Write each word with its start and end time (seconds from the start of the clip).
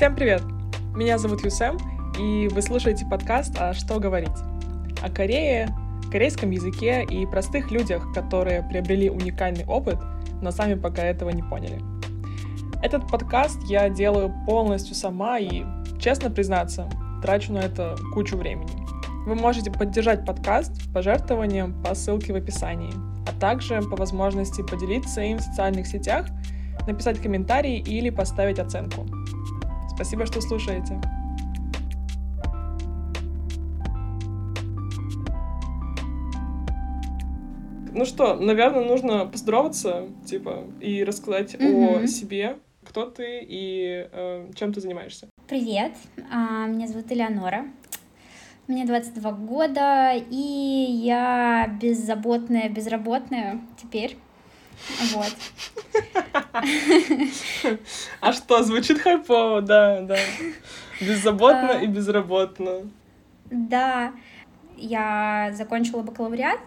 Всем 0.00 0.16
привет! 0.16 0.40
Меня 0.96 1.18
зовут 1.18 1.44
Юсем, 1.44 1.76
и 2.18 2.48
вы 2.48 2.62
слушаете 2.62 3.04
подкаст 3.04 3.54
«А 3.58 3.74
что 3.74 4.00
говорить?» 4.00 4.30
о 5.02 5.10
Корее, 5.10 5.68
корейском 6.10 6.52
языке 6.52 7.04
и 7.04 7.26
простых 7.26 7.70
людях, 7.70 8.10
которые 8.14 8.62
приобрели 8.62 9.10
уникальный 9.10 9.66
опыт, 9.66 9.98
но 10.40 10.52
сами 10.52 10.72
пока 10.72 11.02
этого 11.02 11.28
не 11.28 11.42
поняли. 11.42 11.82
Этот 12.82 13.10
подкаст 13.10 13.62
я 13.64 13.90
делаю 13.90 14.32
полностью 14.46 14.94
сама 14.94 15.38
и, 15.38 15.64
честно 16.00 16.30
признаться, 16.30 16.88
трачу 17.22 17.52
на 17.52 17.58
это 17.58 17.94
кучу 18.14 18.38
времени. 18.38 18.86
Вы 19.26 19.34
можете 19.34 19.70
поддержать 19.70 20.24
подкаст 20.24 20.80
пожертвованием 20.94 21.74
по 21.82 21.94
ссылке 21.94 22.32
в 22.32 22.36
описании, 22.36 22.94
а 23.28 23.38
также 23.38 23.82
по 23.82 23.96
возможности 23.96 24.62
поделиться 24.62 25.20
им 25.20 25.36
в 25.36 25.42
социальных 25.42 25.86
сетях, 25.86 26.24
написать 26.86 27.20
комментарий 27.20 27.80
или 27.80 28.08
поставить 28.08 28.58
оценку. 28.58 29.06
Спасибо, 30.00 30.24
что 30.24 30.40
слушаете. 30.40 30.98
Ну 37.92 38.06
что, 38.06 38.34
наверное, 38.34 38.86
нужно 38.86 39.26
поздороваться, 39.26 40.08
типа, 40.24 40.64
и 40.80 41.04
рассказать 41.04 41.54
mm-hmm. 41.54 42.04
о 42.04 42.06
себе, 42.06 42.56
кто 42.82 43.04
ты 43.04 43.40
и 43.42 44.08
э, 44.10 44.50
чем 44.54 44.72
ты 44.72 44.80
занимаешься. 44.80 45.28
Привет, 45.46 45.92
а, 46.32 46.66
меня 46.66 46.86
зовут 46.86 47.12
Элеонора. 47.12 47.66
Мне 48.68 48.86
22 48.86 49.32
года, 49.32 50.14
и 50.14 50.34
я 50.34 51.76
беззаботная, 51.78 52.70
безработная 52.70 53.60
теперь. 53.76 54.16
Вот. 55.12 55.36
А 58.20 58.32
что, 58.32 58.62
звучит 58.62 58.98
хайпово, 58.98 59.60
да, 59.62 60.00
да. 60.02 60.16
Беззаботно 61.00 61.78
а. 61.78 61.82
и 61.82 61.86
безработно. 61.86 62.90
Да, 63.50 64.12
я 64.76 65.50
закончила 65.54 66.02
бакалавриат 66.02 66.60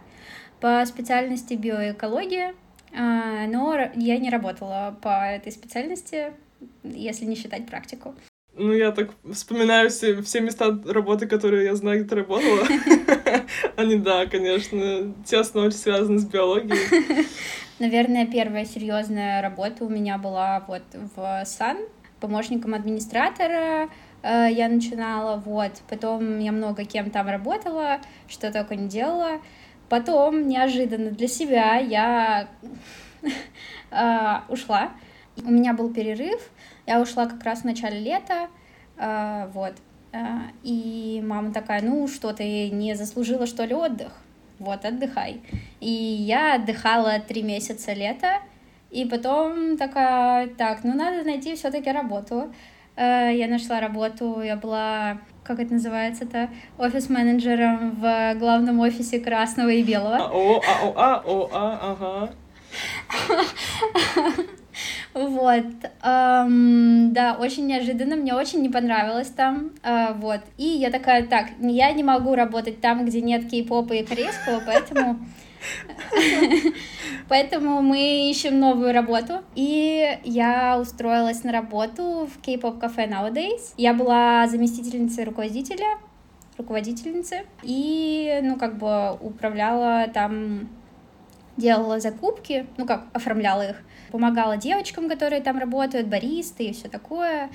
по 0.60 0.86
специальности 0.86 1.54
биоэкология, 1.54 2.56
а, 2.96 3.48
но 3.48 3.78
я 3.96 4.18
не 4.18 4.30
работала 4.30 4.98
по 5.02 5.26
этой 5.30 5.52
специальности, 5.52 6.34
если 6.84 7.26
не 7.26 7.36
считать 7.36 7.68
практику. 7.68 8.16
Ну, 8.56 8.72
я 8.72 8.92
так 8.92 9.10
вспоминаю 9.32 9.90
все, 9.90 10.22
все 10.22 10.40
места 10.40 10.80
работы, 10.86 11.26
которые 11.26 11.66
я 11.66 11.76
знаю, 11.76 12.02
где 12.02 12.10
ты 12.10 12.16
работала. 12.18 12.68
Они, 13.78 13.96
да, 13.96 14.28
конечно, 14.28 15.12
тесно 15.26 15.62
очень 15.62 15.78
связаны 15.78 16.20
с 16.20 16.26
биологией. 16.26 17.26
Наверное, 17.80 18.28
первая 18.28 18.66
серьезная 18.66 19.42
работа 19.42 19.84
у 19.84 19.90
меня 19.90 20.20
была 20.20 20.64
вот 20.68 20.84
в 20.94 21.44
САН, 21.44 21.78
помощником 22.20 22.76
администратора 22.76 23.90
э, 24.22 24.48
я 24.52 24.70
начинала, 24.70 25.38
вот, 25.38 25.82
потом 25.90 26.38
я 26.38 26.52
много 26.52 26.86
кем 26.86 27.10
там 27.10 27.28
работала, 27.28 28.00
что 28.28 28.52
только 28.52 28.76
не 28.76 28.88
делала, 28.88 29.42
потом 29.90 30.48
неожиданно 30.48 31.10
для 31.10 31.28
себя 31.28 31.78
я 31.78 32.48
э, 33.90 34.36
ушла, 34.50 34.92
у 35.36 35.50
меня 35.50 35.74
был 35.74 35.92
перерыв, 35.92 36.48
я 36.86 37.02
ушла 37.02 37.26
как 37.26 37.44
раз 37.44 37.62
в 37.62 37.66
начале 37.66 38.00
лета, 38.00 38.50
э, 38.98 39.50
вот, 39.52 39.74
и 40.62 41.24
мама 41.26 41.52
такая, 41.52 41.82
ну 41.82 42.08
что, 42.08 42.34
ты 42.34 42.70
не 42.70 42.94
заслужила, 42.94 43.48
что 43.48 43.66
ли, 43.66 43.74
отдых? 43.74 44.23
Вот, 44.64 44.86
отдыхай. 44.86 45.42
И 45.80 45.90
я 45.90 46.56
отдыхала 46.56 47.20
три 47.20 47.44
месяца 47.44 47.94
лета, 47.94 48.40
и 48.92 49.06
потом 49.06 49.78
такая, 49.78 50.48
так, 50.48 50.84
ну 50.84 50.96
надо 50.96 51.24
найти 51.24 51.56
все-таки 51.56 51.92
работу. 51.92 52.54
Э, 52.96 53.32
я 53.34 53.48
нашла 53.48 53.80
работу, 53.80 54.42
я 54.42 54.56
была, 54.56 55.18
как 55.44 55.60
это 55.60 55.74
называется-то, 55.74 56.50
офис-менеджером 56.78 57.92
в 58.00 58.36
главном 58.36 58.80
офисе 58.80 59.20
красного 59.20 59.70
и 59.70 59.84
белого. 59.84 60.18
А, 60.18 60.32
о, 60.32 60.62
а, 60.62 60.84
о, 60.86 60.94
а, 60.96 61.24
о, 61.26 61.50
а, 61.52 61.80
ага. 61.92 62.34
Вот, 65.14 65.66
эм, 66.02 67.14
да, 67.14 67.38
очень 67.40 67.68
неожиданно, 67.68 68.16
мне 68.16 68.34
очень 68.34 68.62
не 68.62 68.70
понравилось 68.70 69.30
там, 69.30 69.72
э, 69.84 70.14
вот, 70.16 70.42
и 70.58 70.64
я 70.64 70.90
такая, 70.90 71.28
так, 71.28 71.50
я 71.60 71.92
не 71.92 72.04
могу 72.04 72.34
работать 72.34 72.82
там, 72.82 73.06
где 73.06 73.22
нет 73.22 73.48
кей-попа 73.50 73.94
и 73.94 74.04
корейского, 74.04 74.62
поэтому... 74.66 75.20
Поэтому 77.30 77.82
мы 77.82 78.30
ищем 78.30 78.60
новую 78.60 78.94
работу. 78.94 79.44
И 79.56 80.20
я 80.26 80.78
устроилась 80.80 81.44
на 81.44 81.54
работу 81.54 82.28
в 82.28 82.46
K-pop 82.46 82.80
кафе 82.80 83.08
Nowadays. 83.08 83.74
Я 83.78 83.94
была 83.94 84.46
заместительницей 84.48 85.24
руководителя, 85.24 85.98
руководительницы. 86.58 87.44
И, 87.64 88.40
ну, 88.44 88.58
как 88.58 88.78
бы 88.78 89.14
управляла 89.22 90.08
там 90.14 90.68
делала 91.58 92.00
закупки, 92.00 92.66
ну 92.78 92.86
как, 92.86 93.06
оформляла 93.14 93.70
их, 93.70 93.76
помогала 94.12 94.58
девочкам, 94.58 95.10
которые 95.10 95.42
там 95.42 95.58
работают, 95.58 96.08
баристы 96.08 96.66
и 96.66 96.74
все 96.74 96.88
такое. 96.88 97.50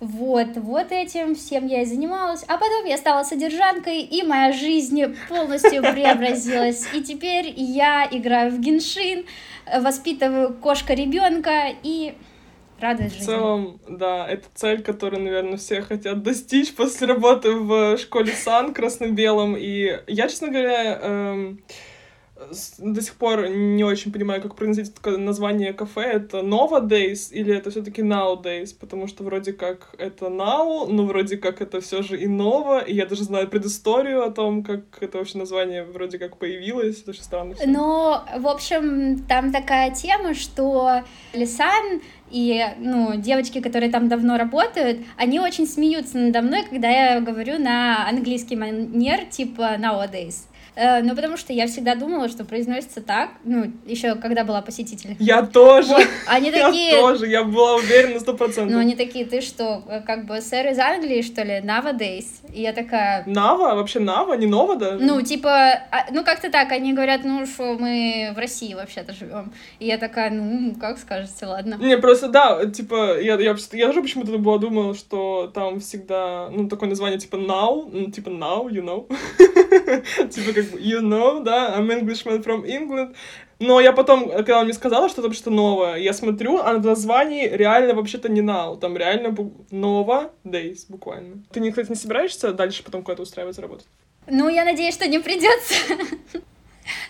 Вот, 0.00 0.56
вот 0.56 0.92
этим 0.92 1.34
всем 1.34 1.66
я 1.66 1.82
и 1.82 1.84
занималась. 1.84 2.44
А 2.44 2.56
потом 2.56 2.84
я 2.86 2.96
стала 2.96 3.24
содержанкой, 3.24 4.02
и 4.02 4.22
моя 4.22 4.52
жизнь 4.52 5.02
полностью 5.28 5.82
преобразилась. 5.82 6.86
И 6.94 7.02
теперь 7.02 7.52
я 7.56 8.06
играю 8.08 8.52
в 8.52 8.60
геншин, 8.60 9.24
воспитываю 9.80 10.54
кошка 10.54 10.94
ребенка 10.94 11.72
и 11.82 12.14
радует 12.80 13.10
жизнь. 13.10 13.24
В 13.24 13.26
целом, 13.26 13.80
да, 13.88 14.28
это 14.28 14.46
цель, 14.54 14.82
которую, 14.82 15.24
наверное, 15.24 15.56
все 15.56 15.82
хотят 15.82 16.22
достичь 16.22 16.74
после 16.74 17.08
работы 17.08 17.52
в 17.52 17.96
школе 17.98 18.32
САН 18.32 18.74
красно-белом. 18.74 19.56
И 19.56 19.98
я, 20.06 20.28
честно 20.28 20.48
говоря, 20.48 20.98
эм, 21.02 21.60
до 22.78 23.02
сих 23.02 23.14
пор 23.16 23.48
не 23.48 23.84
очень 23.84 24.12
понимаю, 24.12 24.40
как 24.40 24.54
произносить 24.54 24.94
название 25.04 25.72
кафе. 25.72 26.02
Это 26.02 26.38
Nova 26.38 26.80
Days 26.80 27.32
или 27.32 27.54
это 27.54 27.70
все 27.70 27.82
таки 27.82 28.02
Nowadays? 28.02 28.76
Потому 28.78 29.08
что 29.08 29.24
вроде 29.24 29.52
как 29.52 29.94
это 29.98 30.26
Now, 30.26 30.86
но 30.88 31.04
вроде 31.04 31.36
как 31.36 31.60
это 31.60 31.80
все 31.80 32.02
же 32.02 32.16
и 32.16 32.26
Nova. 32.26 32.84
И 32.86 32.94
я 32.94 33.06
даже 33.06 33.24
знаю 33.24 33.48
предысторию 33.48 34.24
о 34.24 34.30
том, 34.30 34.62
как 34.62 34.82
это 35.00 35.18
вообще 35.18 35.38
название 35.38 35.84
вроде 35.84 36.18
как 36.18 36.36
появилось. 36.36 37.02
Это 37.02 37.10
очень 37.10 37.22
странно. 37.22 37.54
Всё. 37.54 37.66
Но, 37.66 38.24
в 38.38 38.46
общем, 38.46 39.24
там 39.28 39.52
такая 39.52 39.90
тема, 39.90 40.34
что 40.34 41.02
Лисан 41.32 42.00
и, 42.30 42.64
ну, 42.78 43.16
девочки, 43.16 43.60
которые 43.60 43.90
там 43.90 44.08
давно 44.08 44.36
работают, 44.36 45.00
они 45.16 45.40
очень 45.40 45.66
смеются 45.66 46.18
надо 46.18 46.42
мной, 46.42 46.64
когда 46.68 46.88
я 46.88 47.20
говорю 47.20 47.58
на 47.58 48.08
английский 48.08 48.54
манер, 48.54 49.24
типа 49.24 49.76
nowadays. 49.78 50.44
Э, 50.78 51.02
ну, 51.02 51.16
потому 51.16 51.36
что 51.36 51.52
я 51.52 51.66
всегда 51.66 51.96
думала, 51.96 52.28
что 52.28 52.44
произносится 52.44 53.00
так, 53.00 53.30
ну, 53.42 53.72
еще 53.84 54.14
когда 54.14 54.44
была 54.44 54.62
посетитель. 54.62 55.16
Я 55.18 55.42
тоже. 55.42 55.88
Вот, 55.88 56.06
они 56.28 56.50
такие... 56.52 56.92
Я 56.92 57.00
тоже, 57.00 57.26
я 57.26 57.42
была 57.42 57.74
уверена 57.74 58.20
сто 58.20 58.34
процентов. 58.34 58.72
Ну, 58.72 58.78
они 58.78 58.94
такие, 58.94 59.24
ты 59.24 59.40
что, 59.40 59.82
как 60.06 60.26
бы 60.26 60.40
сэр 60.40 60.68
из 60.68 60.78
Англии, 60.78 61.22
что 61.22 61.42
ли, 61.42 61.54
nowadays? 61.54 62.26
И 62.54 62.62
я 62.62 62.72
такая... 62.72 63.24
Нава? 63.26 63.74
Вообще 63.74 63.98
Нава? 63.98 64.34
Не 64.34 64.46
Нова 64.46 64.76
даже? 64.76 65.04
Ну, 65.04 65.20
типа, 65.20 65.50
а, 65.50 66.06
ну, 66.12 66.22
как-то 66.22 66.48
так, 66.48 66.70
они 66.70 66.92
говорят, 66.92 67.22
ну, 67.24 67.44
что 67.44 67.76
мы 67.76 68.32
в 68.36 68.38
России 68.38 68.72
вообще-то 68.74 69.12
живем. 69.12 69.52
И 69.80 69.86
я 69.86 69.98
такая, 69.98 70.30
ну, 70.30 70.76
как 70.76 70.98
скажете, 70.98 71.46
ладно. 71.46 71.76
Не, 71.80 71.98
просто, 71.98 72.28
да, 72.28 72.64
типа, 72.66 73.20
я, 73.20 73.34
я, 73.34 73.56
я 73.72 73.86
тоже 73.88 74.00
почему-то 74.00 74.38
была 74.38 74.58
думала, 74.58 74.94
что 74.94 75.50
там 75.52 75.80
всегда, 75.80 76.50
ну, 76.52 76.68
такое 76.68 76.88
название, 76.88 77.18
типа, 77.18 77.34
now, 77.34 77.88
ну, 77.92 78.12
типа, 78.12 78.28
now, 78.28 78.68
you 78.68 78.84
know. 78.84 79.08
Типа, 80.30 80.52
как 80.52 80.64
you 80.80 81.00
know, 81.00 81.42
да, 81.42 81.78
I'm 81.78 81.88
Englishman 81.88 82.42
from 82.44 82.64
England. 82.64 83.14
Но 83.60 83.80
я 83.80 83.92
потом, 83.92 84.30
когда 84.30 84.58
он 84.60 84.66
мне 84.66 84.74
сказала, 84.74 85.08
что 85.08 85.20
это 85.20 85.32
что-то 85.34 85.50
новое, 85.50 85.96
я 85.96 86.12
смотрю, 86.12 86.58
а 86.58 86.74
на 86.74 86.78
названии 86.78 87.48
реально 87.48 87.94
вообще-то 87.94 88.28
не 88.28 88.40
now, 88.40 88.78
там 88.78 88.96
реально 88.96 89.28
Nova 89.72 90.30
Days 90.44 90.84
буквально. 90.88 91.42
Ты, 91.50 91.58
не, 91.60 91.70
кстати, 91.70 91.88
не 91.88 91.96
собираешься 91.96 92.52
дальше 92.52 92.84
потом 92.84 93.02
куда-то 93.02 93.22
устраиваться 93.22 93.60
работать? 93.60 93.86
Ну, 94.28 94.48
я 94.48 94.64
надеюсь, 94.64 94.94
что 94.94 95.08
не 95.08 95.18
придется. 95.18 95.74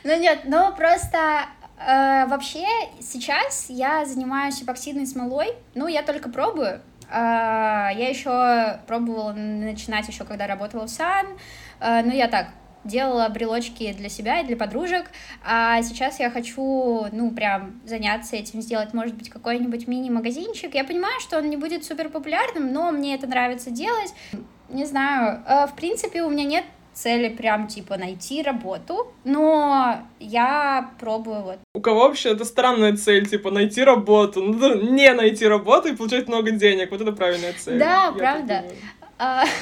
Ну 0.04 0.18
нет, 0.18 0.40
ну 0.44 0.72
просто 0.76 1.46
э, 1.78 2.26
вообще 2.26 2.66
сейчас 3.00 3.66
я 3.68 4.04
занимаюсь 4.04 4.60
эпоксидной 4.62 5.06
смолой, 5.06 5.54
ну 5.74 5.86
я 5.86 6.02
только 6.02 6.28
пробую. 6.28 6.80
Э, 7.10 7.90
я 7.94 8.08
еще 8.08 8.80
пробовала 8.86 9.32
начинать 9.32 10.08
еще, 10.08 10.24
когда 10.24 10.46
работала 10.46 10.86
в 10.86 10.90
САН, 10.90 11.26
э, 11.80 12.02
ну 12.02 12.12
я 12.12 12.26
так 12.28 12.48
делала 12.88 13.28
брелочки 13.28 13.92
для 13.92 14.08
себя 14.08 14.40
и 14.40 14.46
для 14.46 14.56
подружек, 14.56 15.10
а 15.44 15.80
сейчас 15.82 16.18
я 16.18 16.30
хочу, 16.30 17.06
ну, 17.12 17.30
прям 17.30 17.80
заняться 17.84 18.36
этим, 18.36 18.60
сделать, 18.60 18.92
может 18.94 19.14
быть, 19.14 19.30
какой-нибудь 19.30 19.86
мини-магазинчик. 19.86 20.74
Я 20.74 20.84
понимаю, 20.84 21.20
что 21.20 21.38
он 21.38 21.48
не 21.48 21.56
будет 21.56 21.84
супер 21.84 22.08
популярным, 22.08 22.72
но 22.72 22.90
мне 22.90 23.14
это 23.14 23.26
нравится 23.26 23.70
делать. 23.70 24.12
Не 24.68 24.84
знаю, 24.84 25.42
э, 25.46 25.66
в 25.66 25.74
принципе, 25.76 26.22
у 26.22 26.30
меня 26.30 26.44
нет 26.44 26.64
цели 26.98 27.28
прям, 27.28 27.68
типа, 27.68 27.96
найти 27.96 28.42
работу, 28.42 29.12
но 29.24 30.02
я 30.18 30.90
пробую 30.98 31.42
вот. 31.42 31.58
У 31.74 31.80
кого 31.80 32.00
вообще 32.00 32.30
это 32.30 32.44
странная 32.44 32.96
цель, 32.96 33.28
типа 33.28 33.50
найти 33.50 33.84
работу, 33.84 34.42
ну, 34.42 34.74
не 34.92 35.12
найти 35.14 35.46
работу 35.46 35.88
и 35.88 35.96
получать 35.96 36.26
много 36.28 36.50
денег. 36.50 36.90
Вот 36.90 37.00
это 37.00 37.12
правильная 37.12 37.52
цель. 37.52 37.78
Да, 37.78 38.12
правда. 38.12 38.64
А... 39.18 39.44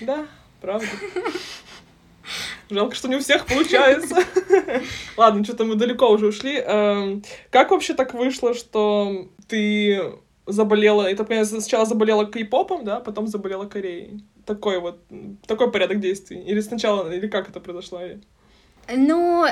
Да, 0.00 0.26
правда. 0.60 0.86
Жалко, 2.68 2.94
что 2.94 3.08
не 3.08 3.16
у 3.16 3.20
всех 3.20 3.46
получается. 3.46 4.16
Ладно, 5.16 5.44
что-то 5.44 5.64
мы 5.64 5.76
далеко 5.76 6.10
уже 6.10 6.26
ушли. 6.26 6.56
Эм, 6.56 7.22
как 7.50 7.70
вообще 7.70 7.94
так 7.94 8.14
вышло, 8.14 8.54
что 8.54 9.28
ты 9.48 10.14
заболела, 10.46 11.02
это, 11.10 11.24
понятно, 11.24 11.60
сначала 11.60 11.86
заболела 11.86 12.26
кей-попом, 12.26 12.84
да, 12.84 13.00
потом 13.00 13.26
заболела 13.26 13.66
Кореей? 13.66 14.24
Такой 14.44 14.78
вот, 14.80 15.00
такой 15.46 15.70
порядок 15.70 16.00
действий? 16.00 16.40
Или 16.40 16.60
сначала, 16.60 17.12
или 17.12 17.26
как 17.28 17.48
это 17.48 17.60
произошло? 17.60 18.00
Ну, 18.88 19.46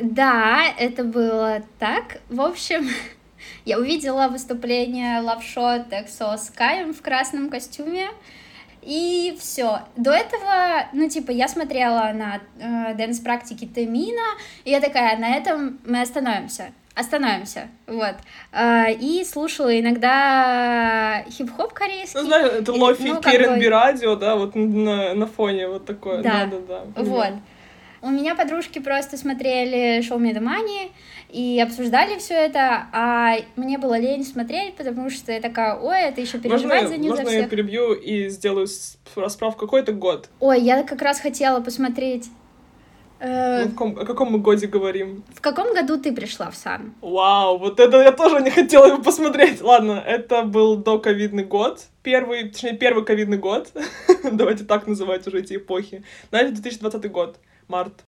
да, 0.00 0.64
это 0.78 1.04
было 1.04 1.62
так. 1.78 2.20
В 2.28 2.40
общем, 2.40 2.88
я 3.64 3.78
увидела 3.78 4.28
выступление 4.28 5.20
Лавшот 5.20 5.92
Эксо 5.92 6.36
с 6.36 6.50
Каем 6.50 6.94
в 6.94 7.02
красном 7.02 7.50
костюме, 7.50 8.08
и 8.82 9.36
все. 9.40 9.80
До 9.96 10.12
этого, 10.12 10.86
ну, 10.92 11.08
типа, 11.08 11.30
я 11.30 11.48
смотрела 11.48 12.12
на 12.12 12.40
э, 12.58 12.94
дэнс-практики 12.94 13.66
Темина, 13.66 14.36
и 14.64 14.70
я 14.70 14.80
такая, 14.80 15.16
на 15.18 15.36
этом 15.36 15.78
мы 15.86 16.02
остановимся. 16.02 16.72
Остановимся, 16.94 17.68
вот. 17.86 18.16
Э, 18.52 18.92
и 18.92 19.24
слушала 19.24 19.78
иногда 19.78 21.24
хип-хоп 21.30 21.72
корейский. 21.72 22.20
Ну, 22.20 22.26
знаешь, 22.26 22.52
это 22.52 22.72
лофи 22.72 23.08
ну, 23.08 23.20
Керенби 23.20 23.64
радио, 23.64 24.16
да, 24.16 24.36
вот 24.36 24.54
на, 24.54 25.14
на 25.14 25.26
фоне 25.26 25.68
вот 25.68 25.86
такое. 25.86 26.22
Да, 26.22 26.46
да, 26.46 26.58
да. 26.58 26.82
да. 26.94 27.02
Вот. 27.02 27.32
У 28.02 28.10
меня 28.10 28.34
подружки 28.34 28.80
просто 28.80 29.16
смотрели 29.16 30.02
шоу 30.02 30.18
Медомани 30.18 30.90
и 31.30 31.60
обсуждали 31.60 32.18
все 32.18 32.34
это, 32.34 32.88
а 32.92 33.36
мне 33.56 33.78
было 33.78 33.98
лень 33.98 34.24
смотреть, 34.24 34.74
потому 34.74 35.08
что 35.08 35.32
я 35.32 35.40
такая, 35.40 35.76
ой, 35.76 36.02
это 36.02 36.20
еще 36.20 36.38
переживать 36.38 36.82
можно, 36.82 36.88
за 36.88 36.96
них 36.96 37.10
можно 37.10 37.24
за 37.24 37.30
всех. 37.30 37.42
я 37.42 37.48
перебью 37.48 37.92
и 37.94 38.28
сделаю 38.28 38.66
расправку? 39.14 39.66
Какой 39.66 39.82
это 39.82 39.92
год? 39.92 40.28
Ой, 40.40 40.60
я 40.60 40.82
как 40.82 41.00
раз 41.00 41.20
хотела 41.20 41.60
посмотреть 41.60 42.28
Э, 43.24 43.62
ну, 43.62 43.68
в 43.68 43.70
каком, 43.70 43.98
о 44.00 44.04
каком 44.04 44.32
мы 44.32 44.38
годе 44.38 44.66
говорим? 44.66 45.22
В 45.32 45.40
каком 45.40 45.72
году 45.72 45.96
ты 45.96 46.12
пришла 46.12 46.50
в 46.50 46.56
САН? 46.56 46.94
Вау, 47.00 47.56
вот 47.56 47.78
это 47.78 48.02
я 48.02 48.10
тоже 48.10 48.42
не 48.42 48.50
хотела 48.50 48.86
его 48.86 48.98
посмотреть. 48.98 49.62
Ладно, 49.62 50.02
это 50.04 50.42
был 50.42 50.74
до 50.74 50.98
ковидный 50.98 51.44
год. 51.44 51.82
Первый, 52.02 52.48
точнее, 52.48 52.76
первый 52.76 53.04
ковидный 53.04 53.38
год. 53.38 53.70
Давайте 54.32 54.64
так 54.64 54.88
называть 54.88 55.24
уже 55.28 55.38
эти 55.38 55.54
эпохи. 55.54 56.02
Знаете, 56.30 56.54
2020 56.54 57.12
год, 57.12 57.38
март. 57.72 58.04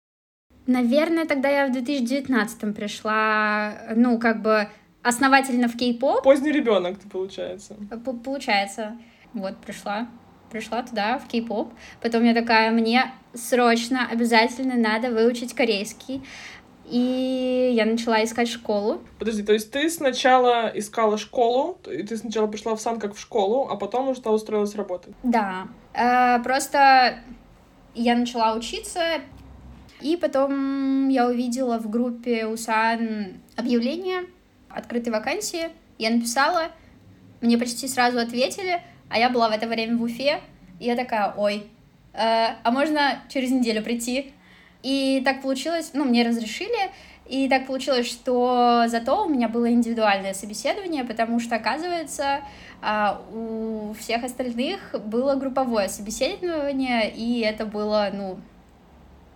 Наверное, 0.67 1.25
тогда 1.25 1.49
я 1.49 1.67
в 1.67 1.71
2019 1.71 2.75
пришла, 2.75 3.73
ну, 3.95 4.19
как 4.19 4.41
бы 4.41 4.69
основательно 5.03 5.67
в 5.67 5.75
кей-поп. 5.75 6.23
Поздний 6.23 6.51
ребенок, 6.51 6.99
ты 6.99 7.09
получается. 7.09 7.75
П 7.89 8.13
получается. 8.13 8.97
Вот, 9.33 9.57
пришла 9.57 10.07
пришла 10.49 10.81
туда, 10.81 11.19
в 11.19 11.27
кей-поп. 11.27 11.71
Потом 12.01 12.23
я 12.23 12.33
такая, 12.33 12.71
мне 12.71 13.11
срочно, 13.33 14.07
обязательно 14.11 14.75
надо 14.75 15.11
выучить 15.11 15.53
корейский. 15.53 16.23
И 16.85 17.71
я 17.75 17.85
начала 17.85 18.23
искать 18.23 18.49
школу. 18.49 19.01
Подожди, 19.19 19.43
то 19.43 19.53
есть 19.53 19.71
ты 19.71 19.91
сначала 19.91 20.71
искала 20.73 21.19
школу, 21.19 21.77
и 21.87 22.01
ты 22.01 22.17
сначала 22.17 22.47
пришла 22.47 22.75
в 22.75 22.81
сан 22.81 22.99
как 22.99 23.13
в 23.13 23.19
школу, 23.19 23.67
а 23.69 23.75
потом 23.75 24.09
уже 24.09 24.21
устроилась 24.21 24.73
работать? 24.73 25.13
Да. 25.21 25.67
Э, 25.93 26.41
просто 26.41 27.19
я 27.93 28.15
начала 28.15 28.55
учиться, 28.55 29.21
и 30.01 30.17
потом 30.17 31.09
я 31.09 31.27
увидела 31.27 31.77
в 31.79 31.89
группе 31.89 32.45
УСАН 32.45 33.41
объявление 33.55 34.21
открытой 34.69 35.11
вакансии. 35.11 35.69
Я 35.97 36.11
написала, 36.11 36.69
мне 37.41 37.57
почти 37.57 37.87
сразу 37.87 38.19
ответили, 38.19 38.81
а 39.09 39.17
я 39.17 39.29
была 39.29 39.49
в 39.49 39.51
это 39.51 39.67
время 39.67 39.97
в 39.97 40.03
Уфе, 40.03 40.41
и 40.79 40.85
я 40.85 40.95
такая, 40.95 41.33
ой, 41.35 41.67
э, 42.13 42.47
а 42.63 42.71
можно 42.71 43.19
через 43.29 43.51
неделю 43.51 43.83
прийти? 43.83 44.33
И 44.83 45.21
так 45.25 45.41
получилось, 45.41 45.91
ну, 45.93 46.05
мне 46.05 46.25
разрешили, 46.25 46.91
и 47.27 47.47
так 47.49 47.67
получилось, 47.67 48.07
что 48.07 48.85
зато 48.87 49.25
у 49.25 49.29
меня 49.29 49.49
было 49.49 49.69
индивидуальное 49.71 50.33
собеседование, 50.33 51.03
потому 51.03 51.39
что, 51.39 51.57
оказывается, 51.57 52.41
а, 52.81 53.21
у 53.31 53.93
всех 53.93 54.23
остальных 54.23 54.95
было 55.05 55.35
групповое 55.35 55.89
собеседование, 55.89 57.11
и 57.11 57.41
это 57.41 57.65
было, 57.65 58.09
ну, 58.11 58.39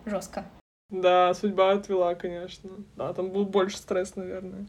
жестко. 0.06 0.45
Да, 0.94 1.34
судьба 1.34 1.72
отвела, 1.72 2.13
конечно. 2.13 2.69
Да, 2.95 3.13
там 3.13 3.31
был 3.31 3.45
больше 3.45 3.78
стресс, 3.78 4.16
наверное. 4.16 4.68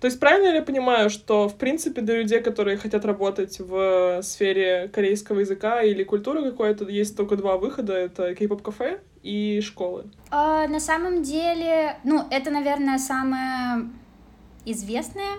То 0.00 0.06
есть 0.06 0.20
правильно 0.20 0.50
ли 0.50 0.56
я 0.56 0.62
понимаю, 0.62 1.10
что, 1.10 1.48
в 1.48 1.56
принципе, 1.56 2.02
для 2.02 2.18
людей, 2.18 2.40
которые 2.40 2.76
хотят 2.76 3.04
работать 3.04 3.58
в 3.58 4.20
сфере 4.22 4.88
корейского 4.92 5.40
языка 5.40 5.82
или 5.82 6.04
культуры 6.04 6.48
какой-то, 6.50 6.84
есть 6.84 7.16
только 7.16 7.36
два 7.36 7.56
выхода, 7.56 7.94
это 7.94 8.34
кей-поп-кафе 8.36 9.00
и 9.24 9.60
школы? 9.60 10.04
А, 10.30 10.68
на 10.68 10.78
самом 10.78 11.24
деле, 11.24 11.96
ну, 12.04 12.24
это, 12.30 12.52
наверное, 12.52 12.98
самое 12.98 13.88
известное, 14.64 15.38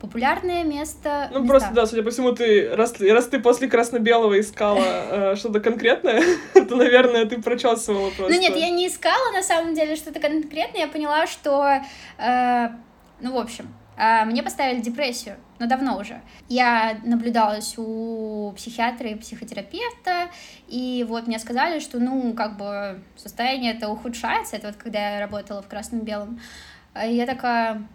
популярное 0.00 0.64
место. 0.64 1.28
Ну, 1.32 1.40
места. 1.40 1.48
просто, 1.48 1.74
да, 1.74 1.86
судя 1.86 2.02
по 2.02 2.10
всему, 2.10 2.32
ты, 2.32 2.74
раз, 2.74 3.00
раз 3.00 3.26
ты 3.26 3.38
после 3.40 3.68
красно-белого 3.68 4.38
искала 4.40 4.84
э, 4.84 5.34
что-то 5.36 5.60
конкретное, 5.60 6.22
то, 6.54 6.76
наверное, 6.76 7.26
ты 7.26 7.40
прочесывала 7.40 8.10
просто. 8.10 8.34
Ну, 8.34 8.40
нет, 8.40 8.56
я 8.56 8.70
не 8.70 8.86
искала, 8.88 9.32
на 9.32 9.42
самом 9.42 9.74
деле, 9.74 9.96
что-то 9.96 10.20
конкретное. 10.20 10.82
Я 10.82 10.88
поняла, 10.88 11.26
что, 11.26 11.80
э, 12.18 12.68
ну, 13.20 13.32
в 13.32 13.38
общем, 13.38 13.74
э, 13.96 14.24
мне 14.24 14.42
поставили 14.42 14.80
депрессию, 14.80 15.36
но 15.58 15.66
давно 15.66 15.98
уже. 15.98 16.20
Я 16.48 16.98
наблюдалась 17.04 17.74
у 17.76 18.52
психиатра 18.56 19.08
и 19.08 19.14
психотерапевта, 19.16 20.30
и 20.68 21.04
вот 21.08 21.26
мне 21.26 21.38
сказали, 21.38 21.80
что, 21.80 21.98
ну, 21.98 22.32
как 22.34 22.56
бы 22.56 23.02
состояние 23.16 23.74
это 23.74 23.88
ухудшается, 23.88 24.56
это 24.56 24.68
вот 24.68 24.76
когда 24.76 25.16
я 25.16 25.20
работала 25.20 25.62
в 25.62 25.68
красном-белом. 25.68 26.40
Я 26.94 27.26
такая, 27.26 27.86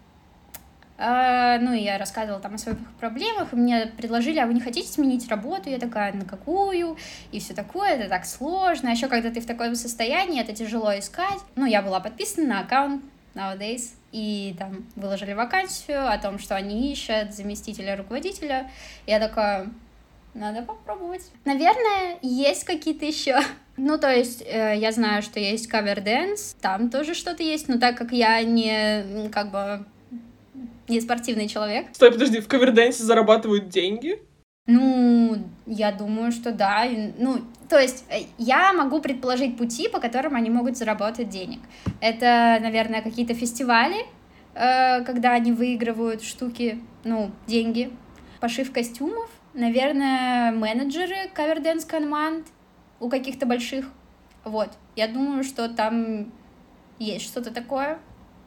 а, 0.96 1.58
ну, 1.58 1.72
я 1.72 1.98
рассказывала 1.98 2.40
там 2.40 2.54
о 2.54 2.58
своих 2.58 2.78
проблемах, 3.00 3.52
и 3.52 3.56
мне 3.56 3.92
предложили, 3.96 4.38
а 4.38 4.46
вы 4.46 4.54
не 4.54 4.60
хотите 4.60 4.88
сменить 4.88 5.28
работу? 5.28 5.68
Я 5.68 5.78
такая, 5.78 6.12
на 6.12 6.24
какую? 6.24 6.96
И 7.32 7.40
все 7.40 7.52
такое, 7.52 7.96
это 7.96 8.08
так 8.08 8.24
сложно. 8.24 8.90
А 8.90 8.92
еще 8.92 9.08
когда 9.08 9.30
ты 9.30 9.40
в 9.40 9.46
таком 9.46 9.74
состоянии, 9.74 10.40
это 10.40 10.54
тяжело 10.54 10.96
искать. 10.96 11.40
Ну, 11.56 11.66
я 11.66 11.82
была 11.82 11.98
подписана 11.98 12.46
на 12.46 12.60
аккаунт 12.60 13.02
Nowadays, 13.34 13.90
и 14.12 14.54
там 14.56 14.86
выложили 14.94 15.32
вакансию 15.32 16.08
о 16.08 16.16
том, 16.18 16.38
что 16.38 16.54
они 16.54 16.92
ищут 16.92 17.34
заместителя 17.34 17.96
руководителя. 17.96 18.70
Я 19.06 19.18
такая, 19.18 19.68
надо 20.34 20.62
попробовать. 20.62 21.22
Наверное, 21.44 22.18
есть 22.22 22.62
какие-то 22.62 23.04
еще. 23.04 23.40
Ну, 23.76 23.98
то 23.98 24.08
есть, 24.08 24.42
э, 24.42 24.74
я 24.76 24.92
знаю, 24.92 25.22
что 25.22 25.40
есть 25.40 25.66
cover 25.66 26.00
dance, 26.00 26.54
там 26.60 26.90
тоже 26.90 27.14
что-то 27.14 27.42
есть, 27.42 27.66
но 27.66 27.78
так 27.78 27.98
как 27.98 28.12
я 28.12 28.40
не, 28.44 29.28
как 29.30 29.50
бы, 29.50 29.84
не 30.88 31.00
спортивный 31.00 31.48
человек. 31.48 31.86
Стой, 31.92 32.12
подожди, 32.12 32.40
в 32.40 32.48
cover 32.48 32.73
dance 32.73 32.97
е 32.97 33.02
зарабатывают 33.02 33.68
деньги? 33.68 34.20
Ну, 34.66 35.36
я 35.66 35.92
думаю, 35.92 36.32
что 36.32 36.52
да. 36.52 36.86
Ну, 37.18 37.42
то 37.68 37.78
есть 37.78 38.04
э, 38.08 38.22
я 38.38 38.72
могу 38.72 39.00
предположить 39.00 39.58
пути, 39.58 39.88
по 39.88 40.00
которым 40.00 40.34
они 40.36 40.48
могут 40.48 40.78
заработать 40.78 41.28
денег. 41.28 41.60
Это, 42.00 42.58
наверное, 42.62 43.02
какие-то 43.02 43.34
фестивали, 43.34 44.06
э, 44.54 45.04
когда 45.04 45.32
они 45.32 45.52
выигрывают 45.52 46.22
штуки, 46.22 46.80
ну, 47.04 47.30
деньги, 47.46 47.90
пошив 48.40 48.72
костюмов, 48.72 49.30
наверное, 49.52 50.50
менеджеры 50.52 51.28
каверденс 51.34 51.84
команд 51.84 52.46
у 53.00 53.10
каких-то 53.10 53.44
больших. 53.44 53.86
Вот. 54.44 54.70
Я 54.96 55.08
думаю, 55.08 55.44
что 55.44 55.68
там 55.68 56.32
есть 56.98 57.26
что-то 57.26 57.50
такое. 57.50 57.98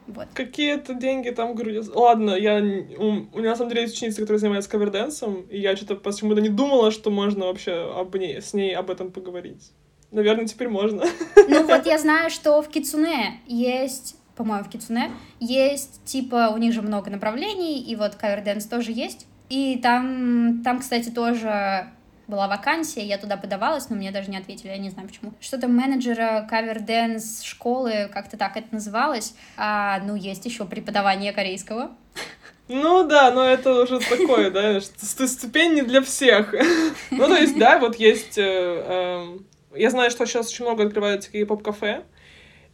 Вот. 0.08 0.26
Какие-то 0.32 0.94
деньги 0.94 1.28
там, 1.28 1.54
говорю, 1.54 1.82
ладно, 1.94 2.30
я, 2.30 2.56
у, 2.56 3.04
у 3.32 3.38
меня 3.38 3.50
на 3.50 3.56
самом 3.56 3.68
деле 3.68 3.82
есть 3.82 3.94
ученица, 3.94 4.22
которая 4.22 4.38
занимается 4.38 4.70
каверденсом, 4.70 5.42
и 5.42 5.60
я 5.60 5.76
что-то 5.76 5.96
почему-то 5.96 6.40
не 6.40 6.48
думала, 6.48 6.90
что 6.90 7.10
можно 7.10 7.44
вообще 7.44 7.92
об 7.94 8.16
ней, 8.16 8.40
с 8.40 8.54
ней 8.54 8.74
об 8.74 8.90
этом 8.90 9.12
поговорить. 9.12 9.70
Наверное, 10.10 10.46
теперь 10.46 10.68
можно. 10.68 11.04
Ну 11.48 11.62
вот 11.66 11.86
я 11.86 11.98
знаю, 11.98 12.30
что 12.30 12.62
в 12.62 12.68
Кицуне 12.68 13.40
есть, 13.46 14.16
по-моему, 14.34 14.64
в 14.64 14.70
Кицуне 14.70 15.10
есть, 15.40 16.02
типа, 16.06 16.52
у 16.54 16.56
них 16.56 16.72
же 16.72 16.80
много 16.80 17.10
направлений, 17.10 17.82
и 17.82 17.94
вот 17.94 18.14
cover 18.14 18.39
dance 18.39 18.64
тоже 18.64 18.92
есть. 18.92 19.26
И 19.50 19.78
там, 19.82 20.62
там, 20.64 20.80
кстати, 20.80 21.10
тоже 21.10 21.90
была 22.28 22.46
вакансия, 22.46 23.04
я 23.04 23.18
туда 23.18 23.36
подавалась, 23.36 23.88
но 23.88 23.96
мне 23.96 24.12
даже 24.12 24.30
не 24.30 24.36
ответили, 24.36 24.68
я 24.68 24.78
не 24.78 24.90
знаю 24.90 25.08
почему. 25.08 25.32
Что-то 25.40 25.66
менеджера 25.66 26.46
cover 26.48 26.95
dance 26.95 27.42
школы, 27.42 28.08
как-то 28.12 28.36
так 28.36 28.56
это 28.56 28.68
называлось. 28.70 29.34
А, 29.56 30.00
ну, 30.04 30.14
есть 30.14 30.44
еще 30.44 30.64
преподавание 30.66 31.32
корейского. 31.32 31.90
Ну 32.68 33.08
да, 33.08 33.30
но 33.30 33.42
это 33.44 33.82
уже 33.82 33.98
такое, 33.98 34.50
да, 34.50 34.80
ступень 34.80 35.72
не 35.72 35.82
для 35.82 36.02
всех. 36.02 36.54
Ну, 37.10 37.26
то 37.26 37.34
есть, 37.34 37.58
да, 37.58 37.78
вот 37.78 37.96
есть... 37.96 38.36
Э, 38.36 38.42
эм, 38.42 39.46
я 39.74 39.90
знаю, 39.90 40.10
что 40.10 40.26
сейчас 40.26 40.48
очень 40.48 40.66
много 40.66 40.84
открывается 40.84 41.32
кей-поп-кафе. 41.32 42.04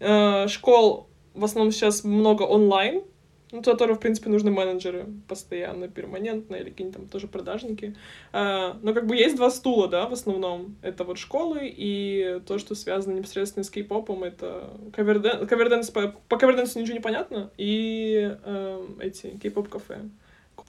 Э, 0.00 0.48
школ 0.48 1.08
в 1.34 1.44
основном 1.44 1.72
сейчас 1.72 2.02
много 2.02 2.42
онлайн, 2.42 3.02
ну, 3.54 3.62
которые, 3.62 3.96
в 3.96 4.00
принципе, 4.00 4.30
нужны 4.30 4.50
менеджеры 4.50 5.06
постоянно, 5.28 5.86
перманентно, 5.86 6.56
или 6.56 6.70
какие-нибудь 6.70 6.98
там 6.98 7.08
тоже 7.08 7.28
продажники. 7.28 7.94
А, 8.32 8.76
но 8.82 8.92
как 8.92 9.06
бы 9.06 9.14
есть 9.14 9.36
два 9.36 9.48
стула, 9.48 9.86
да, 9.86 10.08
в 10.08 10.12
основном. 10.12 10.74
Это 10.82 11.04
вот 11.04 11.18
школы 11.18 11.60
и 11.62 12.40
то, 12.46 12.58
что 12.58 12.74
связано 12.74 13.14
непосредственно 13.14 13.62
с 13.62 13.70
кей-попом, 13.70 14.24
это 14.24 14.70
каверден... 14.92 15.46
каверденс, 15.46 15.90
по, 15.90 16.14
по 16.28 16.36
каверденсу 16.36 16.80
ничего 16.80 16.94
не 16.94 17.00
понятно, 17.00 17.52
и 17.56 18.36
э, 18.42 18.86
эти 19.00 19.38
кей-поп-кафе. 19.40 20.00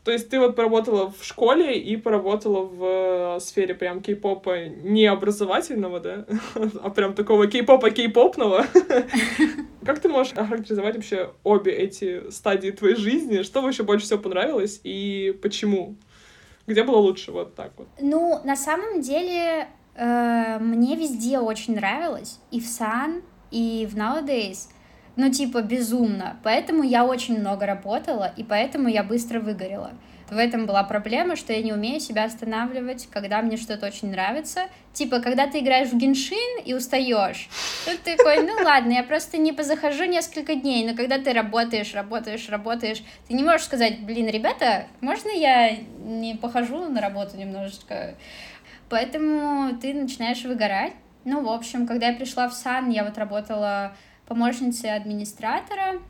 То 0.05 0.11
есть 0.11 0.29
ты 0.29 0.39
вот 0.39 0.55
поработала 0.55 1.11
в 1.11 1.25
школе 1.25 1.79
и 1.79 1.97
поработала 1.97 2.61
в 2.61 3.37
э, 3.37 3.39
сфере 3.39 3.73
прям 3.73 4.01
кей-попа 4.01 4.67
не 4.67 5.07
образовательного, 5.07 5.99
да, 5.99 6.25
а 6.83 6.91
прям 6.91 7.15
такого 7.15 7.47
кей-попа 7.47 7.89
кей-попного. 7.89 8.67
Как 9.85 9.99
ты 9.99 10.07
можешь 10.07 10.33
охарактеризовать 10.33 10.95
вообще 10.95 11.31
обе 11.43 11.71
эти 11.71 12.29
стадии 12.29 12.69
твоей 12.69 12.95
жизни? 12.95 13.41
Что 13.41 13.63
вообще 13.63 13.81
больше 13.81 14.05
всего 14.05 14.19
понравилось 14.19 14.79
и 14.83 15.35
почему? 15.41 15.95
Где 16.67 16.83
было 16.83 16.97
лучше? 16.97 17.31
Вот 17.31 17.55
так 17.55 17.71
вот. 17.75 17.87
Ну, 17.99 18.39
на 18.43 18.55
самом 18.55 19.01
деле, 19.01 19.67
э, 19.95 20.59
мне 20.59 20.95
везде 20.95 21.39
очень 21.39 21.75
нравилось. 21.75 22.39
И 22.51 22.59
в 22.59 22.65
Sun, 22.65 23.23
и 23.49 23.87
в 23.91 23.95
Nowadays 23.95 24.69
ну, 25.15 25.31
типа, 25.31 25.61
безумно. 25.61 26.37
Поэтому 26.43 26.83
я 26.83 27.05
очень 27.05 27.39
много 27.39 27.65
работала, 27.65 28.31
и 28.35 28.43
поэтому 28.43 28.89
я 28.89 29.03
быстро 29.03 29.39
выгорела. 29.39 29.91
В 30.29 30.37
этом 30.37 30.65
была 30.65 30.83
проблема, 30.83 31.35
что 31.35 31.53
я 31.53 31.61
не 31.61 31.71
умею 31.71 31.99
себя 31.99 32.23
останавливать, 32.23 33.07
когда 33.11 33.43
мне 33.43 33.57
что-то 33.57 33.85
очень 33.85 34.09
нравится. 34.09 34.61
Типа, 34.91 35.19
когда 35.19 35.45
ты 35.45 35.59
играешь 35.59 35.89
в 35.89 35.97
геншин 35.97 36.63
и 36.65 36.73
устаешь, 36.73 37.47
тут 37.85 37.99
ты 38.01 38.17
такой, 38.17 38.41
ну 38.41 38.53
ладно, 38.63 38.93
я 38.93 39.03
просто 39.03 39.37
не 39.37 39.53
позахожу 39.53 40.05
несколько 40.05 40.55
дней, 40.55 40.89
но 40.89 40.95
когда 40.95 41.19
ты 41.19 41.31
работаешь, 41.31 41.93
работаешь, 41.93 42.49
работаешь, 42.49 43.03
ты 43.27 43.35
не 43.35 43.43
можешь 43.43 43.67
сказать, 43.67 43.99
блин, 43.99 44.27
ребята, 44.27 44.87
можно 44.99 45.29
я 45.29 45.77
не 46.03 46.35
похожу 46.35 46.89
на 46.89 47.01
работу 47.01 47.37
немножечко? 47.37 48.15
Поэтому 48.89 49.77
ты 49.79 49.93
начинаешь 49.93 50.43
выгорать. 50.43 50.93
Ну, 51.23 51.43
в 51.43 51.49
общем, 51.49 51.85
когда 51.85 52.07
я 52.07 52.15
пришла 52.15 52.47
в 52.49 52.53
Сан, 52.53 52.89
я 52.89 53.03
вот 53.03 53.17
работала 53.17 53.95
помощницей 54.27 54.95
администратора. 54.95 56.01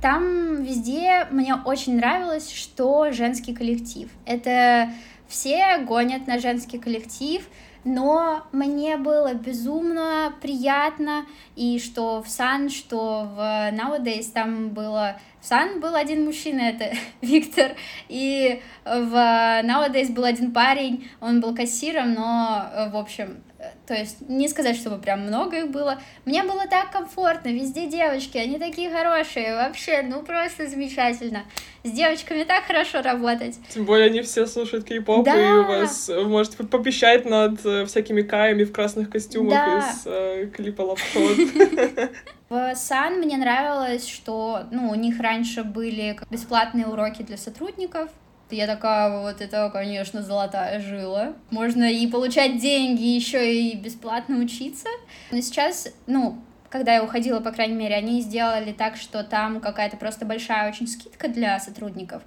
Там 0.00 0.62
везде 0.62 1.26
мне 1.30 1.54
очень 1.54 1.96
нравилось, 1.96 2.50
что 2.50 3.10
женский 3.12 3.54
коллектив. 3.54 4.10
Это 4.26 4.90
все 5.28 5.78
гонят 5.78 6.26
на 6.26 6.38
женский 6.38 6.78
коллектив, 6.78 7.42
но 7.84 8.44
мне 8.52 8.96
было 8.96 9.34
безумно 9.34 10.34
приятно, 10.40 11.26
и 11.54 11.78
что 11.78 12.22
в 12.22 12.28
Сан, 12.28 12.70
что 12.70 13.28
в 13.34 13.38
Nowadays 13.72 14.30
там 14.32 14.70
было... 14.70 15.18
В 15.40 15.46
Сан 15.46 15.80
был 15.80 15.94
один 15.94 16.24
мужчина, 16.24 16.60
это 16.60 16.96
Виктор, 17.20 17.72
и 18.08 18.62
в 18.84 19.14
Nowadays 19.62 20.12
был 20.12 20.24
один 20.24 20.52
парень, 20.52 21.08
он 21.20 21.40
был 21.40 21.54
кассиром, 21.54 22.14
но, 22.14 22.66
в 22.90 22.96
общем, 22.96 23.42
то 23.86 23.94
есть 23.94 24.28
не 24.28 24.48
сказать, 24.48 24.76
чтобы 24.76 24.98
прям 24.98 25.20
много 25.20 25.58
их 25.58 25.70
было. 25.70 26.00
Мне 26.24 26.42
было 26.42 26.66
так 26.68 26.90
комфортно, 26.90 27.48
везде 27.48 27.86
девочки, 27.86 28.38
они 28.38 28.58
такие 28.58 28.90
хорошие, 28.90 29.54
вообще, 29.54 30.02
ну 30.02 30.22
просто 30.22 30.68
замечательно. 30.68 31.44
С 31.82 31.90
девочками 31.90 32.44
так 32.44 32.64
хорошо 32.64 33.02
работать. 33.02 33.56
Тем 33.68 33.84
более 33.84 34.06
они 34.06 34.22
все 34.22 34.46
слушают 34.46 34.84
кей-поп, 34.84 35.24
да. 35.24 35.38
и 35.38 35.52
у 35.52 35.64
вас 35.64 36.08
вы 36.08 36.28
можете 36.28 36.56
попищать 36.64 37.26
над 37.26 37.64
э, 37.66 37.84
всякими 37.84 38.22
каями 38.22 38.64
в 38.64 38.72
красных 38.72 39.10
костюмах 39.10 39.52
да. 39.52 39.78
из 39.78 40.02
э, 40.06 40.46
клипа 40.46 40.82
Лапшот. 40.82 41.36
В 42.48 42.74
Сан 42.76 43.20
мне 43.20 43.36
нравилось, 43.36 44.06
что 44.06 44.64
ну, 44.70 44.90
у 44.90 44.94
них 44.94 45.18
раньше 45.18 45.64
были 45.64 46.16
бесплатные 46.30 46.86
уроки 46.86 47.22
для 47.22 47.36
сотрудников, 47.36 48.10
я 48.54 48.66
такая, 48.66 49.20
вот 49.20 49.40
это, 49.40 49.70
конечно, 49.72 50.22
золотая 50.22 50.80
жила. 50.80 51.34
Можно 51.50 51.84
и 51.84 52.06
получать 52.06 52.58
деньги, 52.58 53.02
еще 53.02 53.54
и 53.54 53.76
бесплатно 53.76 54.38
учиться. 54.38 54.88
Но 55.30 55.40
сейчас, 55.40 55.88
ну, 56.06 56.38
когда 56.70 56.94
я 56.94 57.04
уходила, 57.04 57.40
по 57.40 57.52
крайней 57.52 57.76
мере, 57.76 57.94
они 57.94 58.20
сделали 58.20 58.72
так, 58.72 58.96
что 58.96 59.22
там 59.22 59.60
какая-то 59.60 59.96
просто 59.96 60.24
большая 60.24 60.68
очень 60.68 60.88
скидка 60.88 61.28
для 61.28 61.60
сотрудников. 61.60 62.22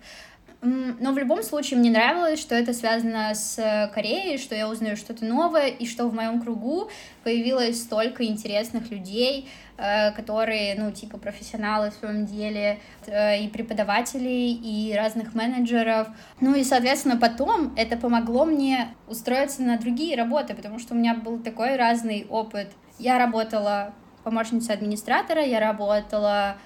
Но 0.61 1.11
в 1.11 1.17
любом 1.19 1.43
случае 1.43 1.79
мне 1.79 1.91
нравилось, 1.91 2.39
что 2.39 2.55
это 2.55 2.73
связано 2.73 3.35
с 3.35 3.59
э, 3.59 3.91
Кореей, 3.93 4.39
что 4.39 4.55
я 4.55 4.67
узнаю 4.67 4.97
что-то 4.97 5.23
новое, 5.23 5.67
и 5.67 5.85
что 5.85 6.07
в 6.07 6.15
моем 6.15 6.41
кругу 6.41 6.89
появилось 7.23 7.83
столько 7.83 8.25
интересных 8.25 8.89
людей, 8.89 9.47
э, 9.77 10.11
которые, 10.13 10.73
ну, 10.75 10.91
типа 10.91 11.19
профессионалы 11.19 11.91
в 11.91 11.93
своем 11.93 12.25
деле, 12.25 12.79
э, 13.05 13.43
и 13.43 13.47
преподавателей, 13.49 14.51
и 14.53 14.95
разных 14.95 15.35
менеджеров. 15.35 16.07
Ну 16.41 16.55
и, 16.55 16.63
соответственно, 16.63 17.17
потом 17.17 17.75
это 17.75 17.95
помогло 17.95 18.45
мне 18.45 18.95
устроиться 19.07 19.61
на 19.61 19.77
другие 19.77 20.17
работы, 20.17 20.55
потому 20.55 20.79
что 20.79 20.95
у 20.95 20.97
меня 20.97 21.13
был 21.13 21.37
такой 21.37 21.75
разный 21.75 22.25
опыт. 22.29 22.69
Я 22.97 23.19
работала 23.19 23.93
помощницей 24.23 24.73
администратора, 24.73 25.45
я 25.45 25.59
работала 25.59 26.57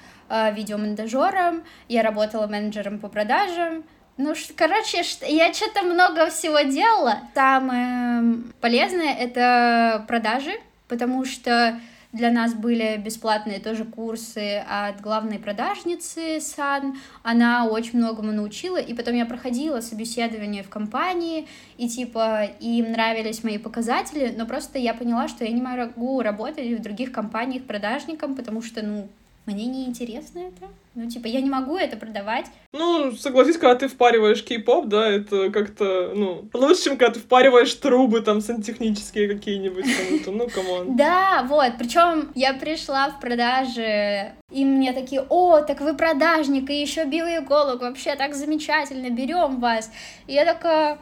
видеомонтажером, 0.54 1.64
я 1.88 2.04
работала 2.04 2.48
менеджером 2.48 3.00
по 3.00 3.08
продажам. 3.08 3.84
Ну, 4.18 4.34
короче, 4.56 5.04
я 5.28 5.54
что-то 5.54 5.84
много 5.84 6.30
всего 6.30 6.60
делала. 6.62 7.20
Самое 7.34 8.44
полезное— 8.60 9.14
это 9.20 10.06
продажи, 10.08 10.52
потому 10.88 11.26
что 11.26 11.80
для 12.12 12.30
нас 12.30 12.54
были 12.54 12.98
бесплатные 12.98 13.60
тоже 13.60 13.86
курсы 13.86 14.64
от 14.70 15.00
главной 15.00 15.40
продажницы 15.40 16.42
Сан. 16.42 17.00
Она 17.24 17.66
очень 17.66 18.00
многому 18.00 18.34
научила. 18.34 18.78
И 18.78 18.94
потом 18.94 19.16
я 19.16 19.26
проходила 19.26 19.80
собеседование 19.80 20.62
в 20.62 20.70
компании, 20.70 21.48
и 21.78 21.88
типа 21.88 22.50
им 22.60 22.92
нравились 22.92 23.44
мои 23.44 23.58
показатели, 23.58 24.34
но 24.38 24.46
просто 24.46 24.78
я 24.78 24.94
поняла, 24.94 25.30
что 25.30 25.46
я 25.46 25.52
не 25.52 25.62
могу 25.62 26.22
работать 26.22 26.80
в 26.80 26.82
других 26.82 27.14
компаниях 27.14 27.64
продажником, 27.64 28.36
потому 28.36 28.62
что, 28.62 28.86
ну, 28.86 29.08
мне 29.46 29.66
не 29.66 29.86
интересно 29.86 30.40
это. 30.40 30.70
Ну, 30.94 31.10
типа, 31.10 31.28
я 31.28 31.42
не 31.42 31.50
могу 31.50 31.78
это 31.78 31.98
продавать. 31.98 32.46
Ну, 32.74 33.14
согласись, 33.14 33.58
когда 33.58 33.76
ты 33.76 33.88
впариваешь 33.88 34.44
кей-поп, 34.44 34.88
да, 34.88 35.08
это 35.08 35.50
как-то, 35.50 36.12
ну, 36.14 36.50
лучше, 36.54 36.84
чем 36.84 36.98
когда 36.98 37.14
ты 37.14 37.20
впариваешь 37.22 37.74
трубы 37.76 38.22
там 38.22 38.42
сантехнические 38.42 39.28
какие-нибудь 39.30 39.86
кому-то, 39.86 40.32
ну, 40.32 40.48
come 40.48 40.75
on. 40.75 40.96
Да, 41.02 41.46
вот, 41.48 41.74
причем 41.80 42.32
я 42.36 42.54
пришла 42.54 43.10
в 43.10 43.20
продаже, 43.20 44.34
и 44.52 44.66
мне 44.66 44.92
такие, 44.94 45.26
о, 45.30 45.62
так 45.62 45.80
вы 45.80 45.96
продажник, 45.96 46.70
и 46.70 46.82
еще 46.82 47.06
белый 47.06 47.42
голубь, 47.42 47.82
вообще 47.82 48.16
так 48.16 48.36
замечательно, 48.36 49.10
берем 49.10 49.60
вас. 49.60 49.90
И 50.28 50.34
я 50.34 50.46
такая, 50.46 50.98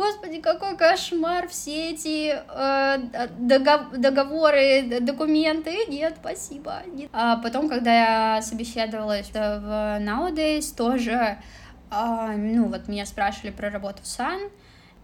Господи, 0.00 0.40
какой 0.40 0.78
кошмар, 0.78 1.46
все 1.48 1.90
эти 1.90 2.32
э, 2.34 3.28
догов 3.38 3.90
договоры, 3.92 4.98
документы. 4.98 5.76
Нет, 5.88 6.16
спасибо. 6.18 6.82
Нет. 6.86 7.10
А 7.12 7.36
потом, 7.36 7.68
когда 7.68 8.36
я 8.36 8.40
собеседовалась 8.40 9.30
в 9.30 9.36
Nowadays, 9.36 10.74
тоже, 10.74 11.36
э, 11.90 12.34
ну, 12.34 12.68
вот 12.68 12.88
меня 12.88 13.04
спрашивали 13.04 13.50
про 13.50 13.68
работу 13.68 13.98
в 14.02 14.06
Сан, 14.06 14.40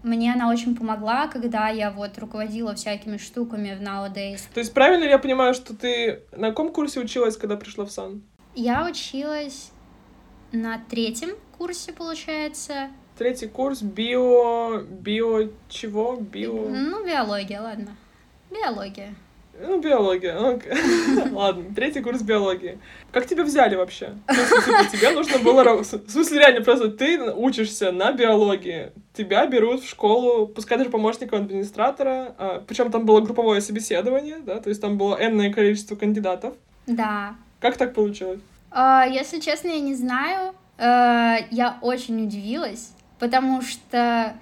мне 0.01 0.33
она 0.33 0.49
очень 0.49 0.75
помогла, 0.75 1.27
когда 1.27 1.69
я 1.69 1.91
вот 1.91 2.17
руководила 2.17 2.73
всякими 2.73 3.17
штуками 3.17 3.75
в 3.75 3.81
Nowadays. 3.83 4.41
То 4.51 4.59
есть 4.59 4.73
правильно 4.73 5.03
я 5.03 5.19
понимаю, 5.19 5.53
что 5.53 5.75
ты 5.75 6.23
на 6.35 6.49
каком 6.49 6.71
курсе 6.71 7.01
училась, 7.01 7.37
когда 7.37 7.55
пришла 7.55 7.85
в 7.85 7.91
Сан? 7.91 8.23
Я 8.55 8.83
училась 8.83 9.69
на 10.51 10.79
третьем 10.89 11.35
курсе, 11.55 11.93
получается. 11.93 12.89
Третий 13.17 13.47
курс 13.47 13.81
био... 13.81 14.81
Био 14.81 15.49
чего? 15.69 16.17
Био... 16.17 16.69
Ну, 16.69 17.03
биология, 17.03 17.61
ладно. 17.61 17.95
Биология. 18.51 19.15
Ну, 19.59 19.81
биология. 19.81 20.37
Ладно, 21.31 21.65
третий 21.75 22.01
курс 22.01 22.21
биологии. 22.21 22.77
Как 23.11 23.25
тебя 23.25 23.43
взяли 23.43 23.75
вообще? 23.75 24.13
Типа, 24.27 24.85
тебе 24.91 25.09
нужно 25.11 25.39
было... 25.39 25.63
В 25.81 25.83
смысле, 25.83 26.37
реально, 26.37 26.61
просто 26.61 26.89
ты 26.89 27.19
учишься 27.31 27.91
на 27.91 28.11
биологии. 28.11 28.91
Тебя 29.13 29.47
берут 29.47 29.81
в 29.81 29.89
школу, 29.89 30.45
пускай 30.45 30.77
даже 30.77 30.91
помощником 30.91 31.41
администратора. 31.41 32.35
А, 32.37 32.63
Причем 32.67 32.91
там 32.91 33.05
было 33.05 33.19
групповое 33.19 33.61
собеседование, 33.61 34.37
да? 34.45 34.59
То 34.59 34.69
есть 34.69 34.79
там 34.79 34.97
было 34.97 35.17
энное 35.19 35.51
количество 35.51 35.95
кандидатов. 35.95 36.53
Да. 36.85 37.35
Как 37.59 37.77
так 37.77 37.95
получилось? 37.95 38.41
А, 38.69 39.07
если 39.07 39.39
честно, 39.39 39.69
я 39.69 39.79
не 39.79 39.95
знаю. 39.95 40.53
А, 40.77 41.37
я 41.49 41.79
очень 41.81 42.23
удивилась 42.23 42.91
потому 43.19 43.61
что... 43.61 44.33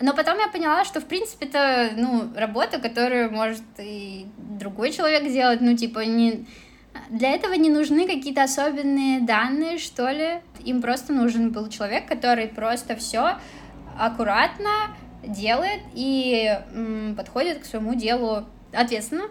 Но 0.00 0.12
потом 0.12 0.38
я 0.38 0.48
поняла, 0.48 0.84
что, 0.84 1.00
в 1.00 1.04
принципе, 1.04 1.46
это, 1.46 1.90
ну, 1.96 2.24
работа, 2.36 2.80
которую 2.80 3.30
может 3.30 3.62
и 3.78 4.26
другой 4.36 4.92
человек 4.92 5.28
сделать, 5.28 5.60
ну, 5.60 5.76
типа, 5.76 6.00
не... 6.00 6.46
Для 7.10 7.30
этого 7.30 7.54
не 7.54 7.70
нужны 7.70 8.06
какие-то 8.06 8.42
особенные 8.44 9.20
данные, 9.20 9.78
что 9.78 10.10
ли. 10.10 10.40
Им 10.64 10.80
просто 10.80 11.12
нужен 11.12 11.50
был 11.50 11.68
человек, 11.68 12.06
который 12.06 12.48
просто 12.48 12.96
все 12.96 13.38
аккуратно 13.98 14.96
делает 15.26 15.80
и 15.94 16.58
м, 16.72 17.14
подходит 17.16 17.58
к 17.58 17.64
своему 17.64 17.94
делу 17.94 18.46
ответственно. 18.74 19.24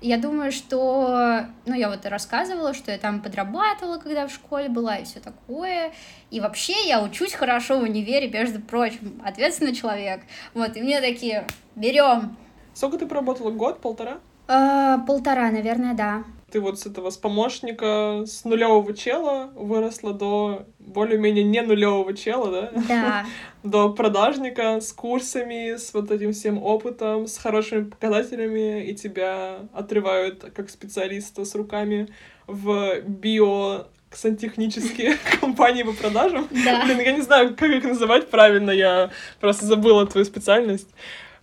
Я 0.00 0.18
думаю, 0.18 0.52
что, 0.52 1.46
ну, 1.64 1.74
я 1.74 1.88
вот 1.88 2.04
рассказывала, 2.06 2.74
что 2.74 2.92
я 2.92 2.98
там 2.98 3.22
подрабатывала, 3.22 3.98
когда 3.98 4.26
в 4.26 4.32
школе 4.32 4.68
была, 4.68 4.96
и 4.96 5.04
все 5.04 5.20
такое. 5.20 5.92
И 6.30 6.40
вообще 6.40 6.86
я 6.86 7.02
учусь 7.02 7.32
хорошо 7.32 7.78
в 7.78 7.82
универе, 7.82 8.28
между 8.28 8.60
прочим, 8.60 9.20
ответственный 9.24 9.74
человек. 9.74 10.20
Вот, 10.54 10.76
и 10.76 10.82
мне 10.82 11.00
такие, 11.00 11.46
берем. 11.74 12.36
Сколько 12.74 12.98
ты 12.98 13.06
проработала? 13.06 13.50
Год, 13.50 13.80
полтора? 13.80 14.18
А, 14.48 14.98
полтора, 14.98 15.50
наверное, 15.50 15.94
да. 15.94 16.24
Ты 16.50 16.60
вот 16.60 16.78
с 16.78 16.86
этого, 16.86 17.10
с 17.10 17.16
помощника, 17.16 18.22
с 18.24 18.44
нулевого 18.44 18.94
чела 18.94 19.50
выросла 19.56 20.12
до 20.12 20.66
более-менее 20.78 21.42
не 21.42 21.60
нулевого 21.60 22.14
чела, 22.14 22.50
да? 22.50 22.82
Да. 22.88 23.26
До 23.66 23.88
продажника 23.88 24.80
с 24.80 24.92
курсами, 24.92 25.76
с 25.76 25.92
вот 25.92 26.12
этим 26.12 26.32
всем 26.32 26.62
опытом, 26.62 27.26
с 27.26 27.36
хорошими 27.36 27.82
показателями, 27.82 28.84
и 28.86 28.94
тебя 28.94 29.56
отрывают 29.72 30.44
как 30.54 30.70
специалиста 30.70 31.44
с 31.44 31.52
руками 31.56 32.06
в 32.46 33.00
био 33.00 33.88
сантехнические 34.12 35.16
компании 35.40 35.82
по 35.82 35.92
продажам. 35.92 36.46
Да. 36.64 36.84
Блин, 36.84 37.00
я 37.00 37.10
не 37.10 37.22
знаю, 37.22 37.56
как 37.56 37.68
их 37.68 37.82
называть 37.82 38.30
правильно, 38.30 38.70
я 38.70 39.10
просто 39.40 39.66
забыла 39.66 40.06
твою 40.06 40.24
специальность. 40.24 40.88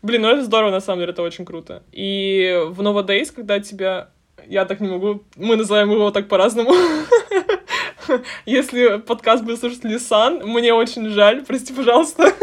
Блин, 0.02 0.22
ну 0.22 0.30
это 0.30 0.46
здорово, 0.46 0.72
на 0.72 0.80
самом 0.80 1.00
деле, 1.00 1.12
это 1.12 1.24
очень 1.24 1.44
круто. 1.44 1.84
И 1.92 2.58
в 2.70 2.80
Nova 2.80 3.06
Days, 3.06 3.34
когда 3.36 3.60
тебя... 3.60 4.12
Я 4.48 4.64
так 4.64 4.80
не 4.80 4.88
могу... 4.88 5.24
Мы 5.36 5.58
называем 5.58 5.92
его 5.92 6.10
так 6.12 6.30
по-разному. 6.30 6.72
Если 8.46 8.98
подкаст 8.98 9.44
будет 9.44 9.60
слушать 9.60 9.84
Лисан, 9.84 10.42
мне 10.44 10.74
очень 10.74 11.10
жаль, 11.10 11.44
прости, 11.46 11.74
пожалуйста. 11.74 12.34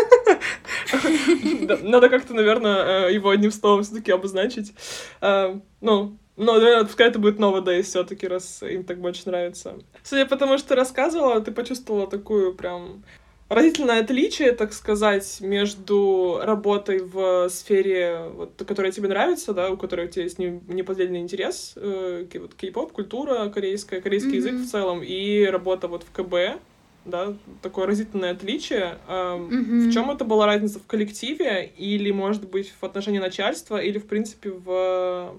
Надо 1.82 2.08
как-то, 2.08 2.34
наверное, 2.34 3.08
э, 3.08 3.14
его 3.14 3.30
одним 3.30 3.52
словом 3.52 3.82
все-таки 3.82 4.12
обозначить. 4.12 4.72
Э, 5.20 5.58
ну, 5.80 6.16
но, 6.36 6.54
наверное, 6.54 6.84
пускай 6.84 7.08
это 7.08 7.18
будет 7.18 7.38
Nova 7.38 7.62
Days 7.62 7.82
все 7.82 8.02
таки 8.02 8.26
раз 8.26 8.62
им 8.62 8.84
так 8.84 8.98
больше 8.98 9.22
нравится. 9.26 9.74
Судя 10.02 10.24
по 10.26 10.36
тому, 10.36 10.56
что 10.56 10.74
рассказывала, 10.74 11.40
ты 11.40 11.52
почувствовала 11.52 12.06
такую 12.06 12.54
прям 12.54 13.04
разительное 13.50 14.00
отличие, 14.00 14.52
так 14.52 14.72
сказать, 14.72 15.38
между 15.40 16.40
работой 16.42 17.00
в 17.00 17.48
сфере, 17.50 18.30
вот, 18.32 18.52
которая 18.66 18.92
тебе 18.92 19.08
нравится, 19.08 19.52
да, 19.52 19.70
у 19.70 19.76
которой 19.76 20.06
у 20.06 20.08
тебя 20.08 20.22
есть 20.22 20.38
неподдельный 20.38 21.20
интерес, 21.20 21.74
э, 21.76 22.26
вот, 22.34 22.54
кей-поп, 22.54 22.92
культура 22.92 23.50
корейская, 23.50 24.00
корейский 24.00 24.34
mm-hmm. 24.34 24.36
язык 24.36 24.54
в 24.54 24.70
целом, 24.70 25.02
и 25.02 25.44
работа 25.44 25.88
вот 25.88 26.04
в 26.04 26.12
КБ, 26.12 26.60
да, 27.04 27.34
такое 27.60 27.86
разительное 27.86 28.32
отличие. 28.32 28.98
Mm-hmm. 29.08 29.88
В 29.88 29.92
чем 29.92 30.10
это 30.10 30.24
была 30.24 30.46
разница 30.46 30.78
в 30.78 30.86
коллективе, 30.86 31.72
или, 31.76 32.12
может 32.12 32.48
быть, 32.48 32.72
в 32.80 32.84
отношении 32.84 33.18
начальства, 33.18 33.82
или, 33.82 33.98
в 33.98 34.06
принципе, 34.06 34.50
в 34.50 35.34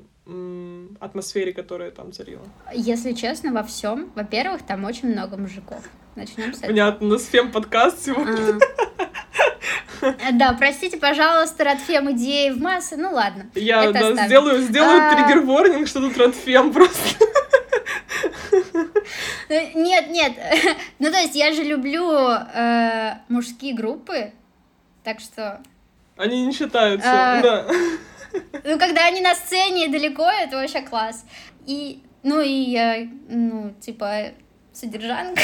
атмосфере, 0.99 1.53
которая 1.53 1.91
там 1.91 2.11
царила? 2.11 2.43
Если 2.73 3.13
честно, 3.13 3.51
во 3.51 3.63
всем. 3.63 4.11
Во-первых, 4.15 4.63
там 4.65 4.85
очень 4.85 5.11
много 5.11 5.37
мужиков. 5.37 5.83
Начнем 6.15 6.53
с 6.53 6.57
этого. 6.57 6.67
Понятно, 6.67 7.07
у 7.07 7.09
нас 7.11 7.25
фем-подкаст 7.25 8.05
сегодня. 8.05 8.59
А. 10.01 10.31
Да, 10.31 10.53
простите, 10.57 10.97
пожалуйста, 10.97 11.63
Радфем 11.63 12.11
идеи 12.13 12.49
в 12.49 12.59
массы. 12.59 12.97
Ну 12.97 13.11
ладно. 13.11 13.51
Я 13.53 13.91
да, 13.91 14.25
сделаю, 14.25 14.61
сделаю 14.63 14.99
а... 14.99 15.13
триггер-ворнинг, 15.13 15.87
что 15.87 15.99
тут 15.99 16.17
Радфем 16.17 16.73
просто. 16.73 17.25
Нет, 19.49 20.09
нет. 20.09 20.33
Ну, 20.99 21.11
то 21.11 21.17
есть 21.17 21.35
я 21.35 21.51
же 21.51 21.63
люблю 21.63 22.09
э, 22.09 23.15
мужские 23.27 23.73
группы, 23.73 24.31
так 25.03 25.19
что... 25.19 25.61
Они 26.15 26.45
не 26.45 26.53
считаются, 26.53 27.09
а... 27.09 27.41
да. 27.41 27.67
Ну, 28.63 28.79
когда 28.79 29.07
они 29.07 29.21
на 29.21 29.35
сцене 29.35 29.87
далеко, 29.87 30.29
это 30.29 30.57
вообще 30.57 30.81
класс. 30.81 31.25
И, 31.65 32.01
ну, 32.23 32.41
и 32.41 32.49
я, 32.49 33.07
ну, 33.27 33.73
типа, 33.79 34.31
содержанка. 34.73 35.41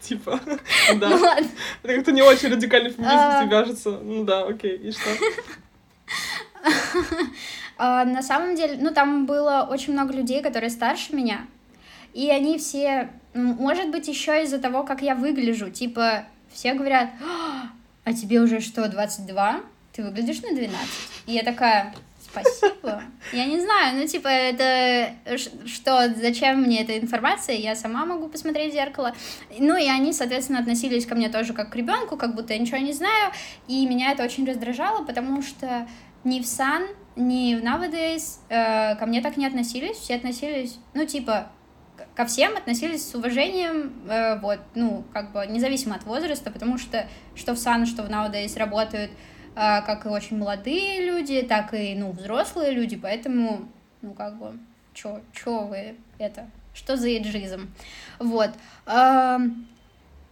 Типа, 0.00 0.40
да. 0.96 1.10
Ну 1.10 1.22
ладно. 1.22 1.48
Это 1.82 1.94
как-то 1.94 2.12
не 2.12 2.22
очень 2.22 2.48
радикальный 2.48 2.90
феминизм 2.90 3.14
а... 3.14 3.44
вяжется. 3.44 3.90
Ну 3.90 4.24
да, 4.24 4.44
окей, 4.44 4.76
и 4.76 4.92
что? 4.92 5.10
А, 7.80 8.04
на 8.04 8.22
самом 8.22 8.56
деле, 8.56 8.76
ну, 8.80 8.92
там 8.92 9.24
было 9.24 9.64
очень 9.70 9.92
много 9.92 10.12
людей, 10.12 10.42
которые 10.42 10.68
старше 10.68 11.14
меня, 11.14 11.46
и 12.12 12.28
они 12.28 12.58
все, 12.58 13.08
может 13.34 13.92
быть, 13.92 14.08
еще 14.08 14.42
из-за 14.42 14.58
того, 14.58 14.82
как 14.82 15.00
я 15.00 15.14
выгляжу, 15.14 15.70
типа, 15.70 16.24
все 16.52 16.74
говорят, 16.74 17.10
а 18.02 18.12
тебе 18.12 18.40
уже 18.40 18.58
что, 18.58 18.88
22? 18.88 19.60
Ты 19.98 20.04
выглядишь 20.04 20.42
на 20.42 20.50
12? 20.50 20.78
И 21.26 21.32
я 21.32 21.42
такая, 21.42 21.92
Спасибо. 22.20 23.02
Я 23.32 23.46
не 23.46 23.58
знаю, 23.58 23.96
ну, 23.96 24.06
типа, 24.06 24.28
это 24.28 25.12
что, 25.66 26.14
зачем 26.14 26.62
мне 26.62 26.82
эта 26.82 26.96
информация? 27.00 27.56
Я 27.56 27.74
сама 27.74 28.06
могу 28.06 28.28
посмотреть 28.28 28.70
в 28.70 28.74
зеркало. 28.76 29.12
Ну, 29.58 29.76
и 29.76 29.88
они, 29.88 30.12
соответственно, 30.12 30.60
относились 30.60 31.04
ко 31.04 31.16
мне 31.16 31.28
тоже 31.30 31.52
как 31.52 31.70
к 31.70 31.74
ребенку, 31.74 32.16
как 32.16 32.36
будто 32.36 32.52
я 32.52 32.60
ничего 32.60 32.76
не 32.76 32.92
знаю. 32.92 33.32
И 33.66 33.84
меня 33.86 34.12
это 34.12 34.22
очень 34.22 34.46
раздражало, 34.46 35.04
потому 35.04 35.42
что 35.42 35.88
ни 36.22 36.40
в 36.40 36.44
Sun, 36.44 36.86
ни 37.16 37.56
в 37.56 37.64
Nowadays 37.64 38.38
э, 38.50 38.94
ко 38.94 39.04
мне 39.04 39.20
так 39.20 39.36
не 39.36 39.46
относились. 39.46 39.96
Все 39.96 40.14
относились, 40.14 40.78
ну, 40.94 41.06
типа, 41.06 41.50
ко 42.14 42.24
всем 42.24 42.56
относились 42.56 43.04
с 43.04 43.14
уважением, 43.16 43.92
э, 44.08 44.38
вот, 44.38 44.60
ну, 44.76 45.02
как 45.12 45.32
бы, 45.32 45.44
независимо 45.48 45.96
от 45.96 46.04
возраста, 46.04 46.52
потому 46.52 46.78
что 46.78 47.08
что 47.34 47.56
в 47.56 47.58
Sun, 47.58 47.84
что 47.86 48.04
в 48.04 48.08
Nowadays 48.08 48.56
работают 48.56 49.10
как 49.82 50.06
и 50.06 50.08
очень 50.08 50.38
молодые 50.38 51.04
люди, 51.04 51.42
так 51.42 51.74
и, 51.74 51.94
ну, 51.96 52.12
взрослые 52.12 52.72
люди, 52.72 52.96
поэтому, 52.96 53.68
ну, 54.02 54.12
как 54.14 54.38
бы, 54.38 54.58
чё, 54.94 55.20
чё 55.32 55.62
вы 55.66 55.96
это, 56.18 56.48
что 56.74 56.96
за 56.96 57.08
эйджизм? 57.08 57.68
Вот. 58.20 58.50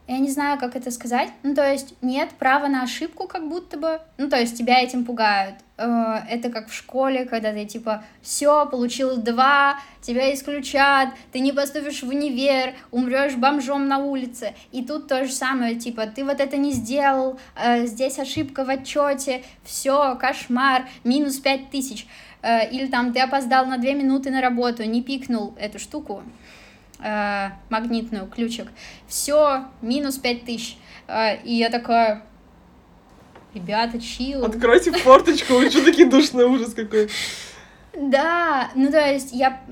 Я 0.08 0.18
не 0.18 0.30
знаю, 0.30 0.58
как 0.58 0.76
это 0.76 0.92
сказать. 0.92 1.30
Ну, 1.42 1.54
то 1.54 1.68
есть 1.68 1.94
нет 2.00 2.30
права 2.38 2.68
на 2.68 2.84
ошибку, 2.84 3.26
как 3.26 3.48
будто 3.48 3.76
бы. 3.76 4.00
Ну, 4.18 4.28
то 4.28 4.38
есть 4.38 4.56
тебя 4.56 4.80
этим 4.80 5.04
пугают. 5.04 5.56
Э, 5.78 6.18
это 6.30 6.48
как 6.48 6.68
в 6.68 6.74
школе, 6.74 7.24
когда 7.24 7.52
ты 7.52 7.64
типа 7.64 8.04
все, 8.22 8.66
получил 8.66 9.16
два, 9.16 9.80
тебя 10.00 10.32
исключат, 10.32 11.08
ты 11.32 11.40
не 11.40 11.52
поступишь 11.52 12.04
в 12.04 12.08
универ, 12.08 12.74
умрешь 12.92 13.34
бомжом 13.34 13.88
на 13.88 13.98
улице. 13.98 14.54
И 14.70 14.84
тут 14.84 15.08
то 15.08 15.24
же 15.24 15.32
самое, 15.32 15.74
типа, 15.74 16.06
ты 16.06 16.24
вот 16.24 16.38
это 16.40 16.56
не 16.56 16.70
сделал, 16.70 17.40
э, 17.56 17.86
здесь 17.86 18.20
ошибка 18.20 18.64
в 18.64 18.70
отчете, 18.70 19.42
все, 19.64 20.14
кошмар, 20.14 20.86
минус 21.02 21.38
пять 21.38 21.70
тысяч. 21.70 22.06
Э, 22.42 22.70
или 22.70 22.86
там 22.86 23.12
ты 23.12 23.18
опоздал 23.18 23.66
на 23.66 23.76
две 23.76 23.94
минуты 23.94 24.30
на 24.30 24.40
работу, 24.40 24.84
не 24.84 25.02
пикнул 25.02 25.54
эту 25.58 25.80
штуку 25.80 26.22
э, 27.00 27.50
магнитную, 27.70 28.26
ключик. 28.26 28.68
Все, 29.06 29.64
минус 29.82 30.16
5000. 30.18 30.78
Э, 31.08 31.42
и 31.42 31.54
я 31.54 31.70
такая, 31.70 32.24
ребята, 33.54 34.00
чил. 34.00 34.44
Откройте 34.44 34.92
форточку, 34.92 35.54
вы 35.54 35.70
что 35.70 35.84
такие 35.84 36.08
душные, 36.08 36.46
ужас 36.46 36.74
какой. 36.74 37.08
Да, 37.96 38.70
ну 38.74 38.90
то 38.90 38.98
есть 38.98 39.32
я, 39.32 39.62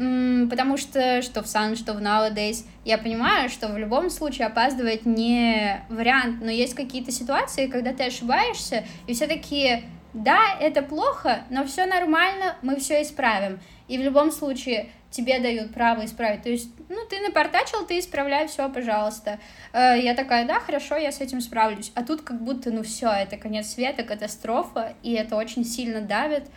потому 0.48 0.78
что 0.78 1.20
что 1.20 1.42
в 1.42 1.44
Sun, 1.44 1.76
что 1.76 1.92
в 1.92 1.98
Nowadays, 1.98 2.64
я 2.84 2.96
понимаю, 2.96 3.50
что 3.50 3.68
в 3.68 3.76
любом 3.76 4.08
случае 4.08 4.46
опаздывать 4.46 5.04
не 5.04 5.84
вариант, 5.90 6.38
но 6.42 6.50
есть 6.50 6.74
какие-то 6.74 7.10
ситуации, 7.10 7.66
когда 7.66 7.92
ты 7.92 8.04
ошибаешься, 8.04 8.84
и 9.06 9.12
все 9.12 9.26
такие, 9.26 9.84
да, 10.14 10.56
это 10.58 10.80
плохо, 10.80 11.42
но 11.50 11.66
все 11.66 11.84
нормально, 11.84 12.56
мы 12.62 12.76
все 12.76 13.02
исправим. 13.02 13.60
И 13.88 13.98
в 13.98 14.00
любом 14.00 14.32
случае 14.32 14.88
тебе 15.14 15.38
дают 15.38 15.72
право 15.72 16.04
исправить. 16.04 16.42
То 16.42 16.50
есть, 16.50 16.70
ну, 16.88 17.06
ты 17.08 17.20
напортачил, 17.20 17.86
ты 17.86 18.00
исправляй, 18.00 18.48
все, 18.48 18.68
пожалуйста. 18.68 19.38
Э, 19.72 19.96
я 19.96 20.14
такая, 20.14 20.44
да, 20.44 20.58
хорошо, 20.58 20.96
я 20.96 21.12
с 21.12 21.20
этим 21.20 21.40
справлюсь. 21.40 21.92
А 21.94 22.02
тут 22.02 22.22
как 22.22 22.42
будто, 22.42 22.72
ну, 22.72 22.82
все, 22.82 23.10
это 23.10 23.36
конец 23.36 23.68
света, 23.68 24.02
катастрофа, 24.02 24.94
и 25.04 25.12
это 25.12 25.36
очень 25.36 25.64
сильно 25.64 26.00
давит. 26.00 26.50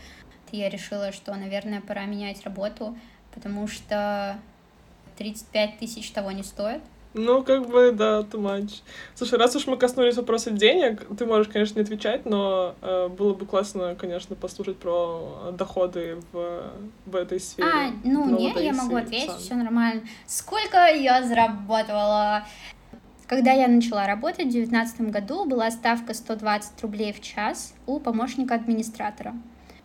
Я 0.52 0.70
решила, 0.70 1.12
что, 1.12 1.36
наверное, 1.36 1.82
пора 1.82 2.06
менять 2.06 2.43
работу, 2.43 2.98
потому 3.34 3.67
что 3.67 4.39
35 5.17 5.78
тысяч 5.78 6.10
того 6.12 6.32
не 6.32 6.43
стоит. 6.43 6.82
Ну, 7.18 7.44
как 7.44 7.68
бы, 7.68 7.92
да, 7.92 8.20
too 8.20 8.40
much. 8.40 8.82
Слушай, 9.16 9.40
раз 9.40 9.56
уж 9.56 9.68
мы 9.68 9.78
коснулись 9.78 10.16
вопроса 10.16 10.52
денег, 10.52 11.06
ты 11.18 11.26
можешь, 11.26 11.52
конечно, 11.52 11.80
не 11.80 11.84
отвечать, 11.84 12.26
но 12.26 12.76
э, 12.82 13.08
было 13.08 13.34
бы 13.34 13.46
классно, 13.46 13.96
конечно, 13.96 14.36
послушать 14.36 14.78
про 14.78 15.52
доходы 15.52 16.20
в, 16.32 16.64
в 17.06 17.16
этой 17.16 17.40
сфере. 17.40 17.68
А, 17.68 17.92
ну, 18.04 18.38
нет, 18.38 18.58
я 18.60 18.74
могу 18.74 18.96
ответить, 18.96 19.36
все 19.40 19.56
нормально. 19.56 20.04
Сколько 20.26 20.86
я 20.88 21.24
заработала? 21.24 22.46
Когда 23.28 23.52
я 23.52 23.68
начала 23.68 24.08
работать 24.08 24.48
в 24.48 24.52
2019 24.52 25.02
году, 25.12 25.46
была 25.46 25.70
ставка 25.72 26.14
120 26.14 26.82
рублей 26.82 27.12
в 27.12 27.20
час 27.22 27.74
у 27.86 28.00
помощника 28.00 28.56
администратора. 28.56 29.34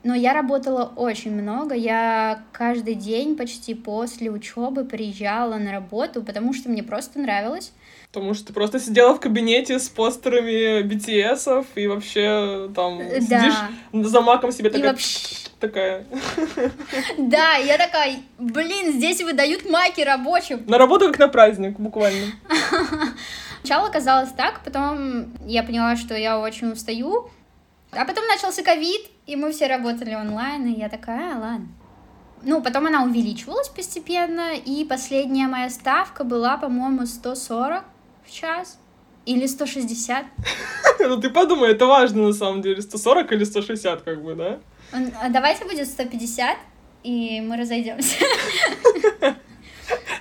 Но 0.05 0.15
я 0.15 0.33
работала 0.33 0.93
очень 0.97 1.33
много. 1.33 1.75
Я 1.75 2.43
каждый 2.53 2.95
день 2.95 3.37
почти 3.37 3.75
после 3.75 4.31
учебы 4.31 4.85
приезжала 4.85 5.57
на 5.57 5.71
работу, 5.71 6.23
потому 6.23 6.53
что 6.55 6.69
мне 6.69 6.83
просто 6.83 7.21
нравилось. 7.21 7.73
Потому 8.13 8.35
что 8.35 8.49
ты 8.49 8.53
просто 8.53 8.79
сидела 8.79 9.15
в 9.15 9.21
кабинете 9.21 9.79
с 9.79 9.89
постерами 9.89 10.83
BTS 10.83 11.67
и 11.77 11.87
вообще 11.87 12.71
там 12.75 12.99
да. 12.99 13.21
сидишь 13.21 14.09
за 14.11 14.21
маком 14.21 14.53
себе 14.53 14.71
такая... 14.71 14.91
вообще... 14.91 15.49
такая. 15.61 16.05
Да, 17.19 17.55
я 17.55 17.79
такая, 17.79 18.17
блин, 18.39 18.93
здесь 18.93 19.23
выдают 19.23 19.71
маки 19.71 20.03
рабочим. 20.03 20.63
На 20.67 20.79
работу 20.79 21.07
как 21.07 21.19
на 21.21 21.29
праздник, 21.29 21.79
буквально. 21.79 22.27
Сначала 23.61 23.89
казалось 23.89 24.33
так, 24.37 24.63
потом 24.65 25.33
я 25.47 25.63
поняла, 25.63 25.97
что 25.97 26.17
я 26.17 26.41
очень 26.41 26.73
устаю. 26.73 27.31
А 27.93 28.05
потом 28.07 28.27
начался 28.27 28.63
ковид, 28.63 29.03
и 29.27 29.37
мы 29.37 29.53
все 29.53 29.67
работали 29.67 30.15
онлайн, 30.15 30.67
и 30.67 30.79
я 30.79 30.89
такая, 30.89 31.37
а, 31.37 31.39
ладно. 31.39 31.69
Ну, 32.43 32.63
потом 32.63 32.87
она 32.87 33.05
увеличивалась 33.05 33.69
постепенно, 33.69 34.55
и 34.55 34.85
последняя 34.85 35.47
моя 35.47 35.69
ставка 35.69 36.25
была, 36.25 36.57
по-моему, 36.57 37.07
140 37.07 37.85
в 38.27 38.31
час. 38.31 38.79
Или 39.25 39.47
160. 39.47 40.25
Ну 40.99 41.21
ты 41.21 41.31
подумай, 41.31 41.73
это 41.73 41.87
важно 41.87 42.29
на 42.29 42.33
самом 42.33 42.63
деле, 42.63 42.81
140 42.81 43.33
или 43.33 43.45
160 43.45 44.03
как 44.03 44.23
бы, 44.23 44.35
да? 44.35 44.61
А 45.21 45.29
давайте 45.31 45.65
будет 45.65 45.89
150, 45.89 46.57
и 47.03 47.41
мы 47.41 47.57
разойдемся. 47.57 48.17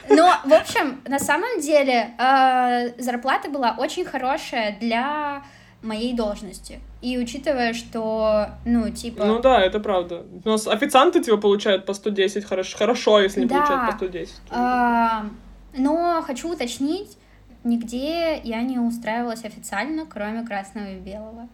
Но, 0.10 0.34
в 0.44 0.54
общем, 0.54 1.02
на 1.06 1.20
самом 1.20 1.60
деле 1.62 2.16
э, 2.18 3.02
зарплата 3.02 3.50
была 3.50 3.76
очень 3.78 4.06
хорошая 4.06 4.78
для 4.80 5.44
моей 5.82 6.14
должности. 6.14 6.80
И 7.02 7.18
учитывая, 7.18 7.74
что, 7.74 8.50
ну, 8.66 8.90
типа... 8.90 9.26
Ну 9.26 9.40
да, 9.40 9.62
это 9.62 9.80
правда. 9.80 10.26
У 10.44 10.50
нас 10.50 10.68
официанты, 10.68 11.24
типа, 11.24 11.38
получают 11.38 11.86
по 11.86 11.94
110, 11.94 12.46
хорошо, 12.46 12.78
хорошо 12.78 13.20
если 13.20 13.42
не 13.42 13.46
да. 13.48 13.56
получают 13.56 13.92
по 13.92 13.98
110. 13.98 14.34
А, 14.52 15.26
но 15.76 16.22
хочу 16.26 16.52
уточнить, 16.52 17.18
нигде 17.64 18.40
я 18.44 18.62
не 18.62 18.80
устраивалась 18.80 19.44
официально, 19.44 20.06
кроме 20.06 20.46
красного 20.46 20.92
и 20.92 21.00
белого. 21.00 21.48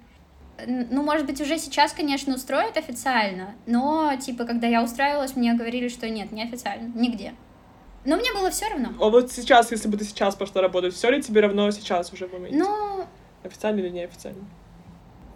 Ну, 0.66 1.04
может 1.04 1.28
быть, 1.28 1.40
уже 1.40 1.60
сейчас, 1.60 1.94
конечно, 1.94 2.34
устроят 2.34 2.78
официально, 2.78 3.54
но, 3.68 4.16
типа, 4.20 4.46
когда 4.46 4.68
я 4.68 4.84
устраивалась, 4.84 5.36
мне 5.36 5.54
говорили, 5.54 5.88
что 5.88 6.10
нет, 6.10 6.32
не 6.32 6.44
официально, 6.44 6.92
нигде. 6.96 7.34
Но 8.06 8.16
мне 8.16 8.34
было 8.34 8.50
все 8.50 8.68
равно. 8.70 8.90
А 9.00 9.10
вот 9.10 9.32
сейчас, 9.32 9.72
если 9.72 9.88
бы 9.88 9.98
ты 9.98 10.06
сейчас 10.06 10.36
пошла 10.36 10.62
работать, 10.62 10.94
все 10.94 11.12
ли 11.12 11.22
тебе 11.22 11.42
равно 11.42 11.70
сейчас 11.72 12.12
уже 12.12 12.28
в 12.28 12.34
моменте? 12.34 12.58
Ну... 12.58 13.06
Официально 13.48 13.80
или 13.80 13.90
неофициально? 13.90 14.44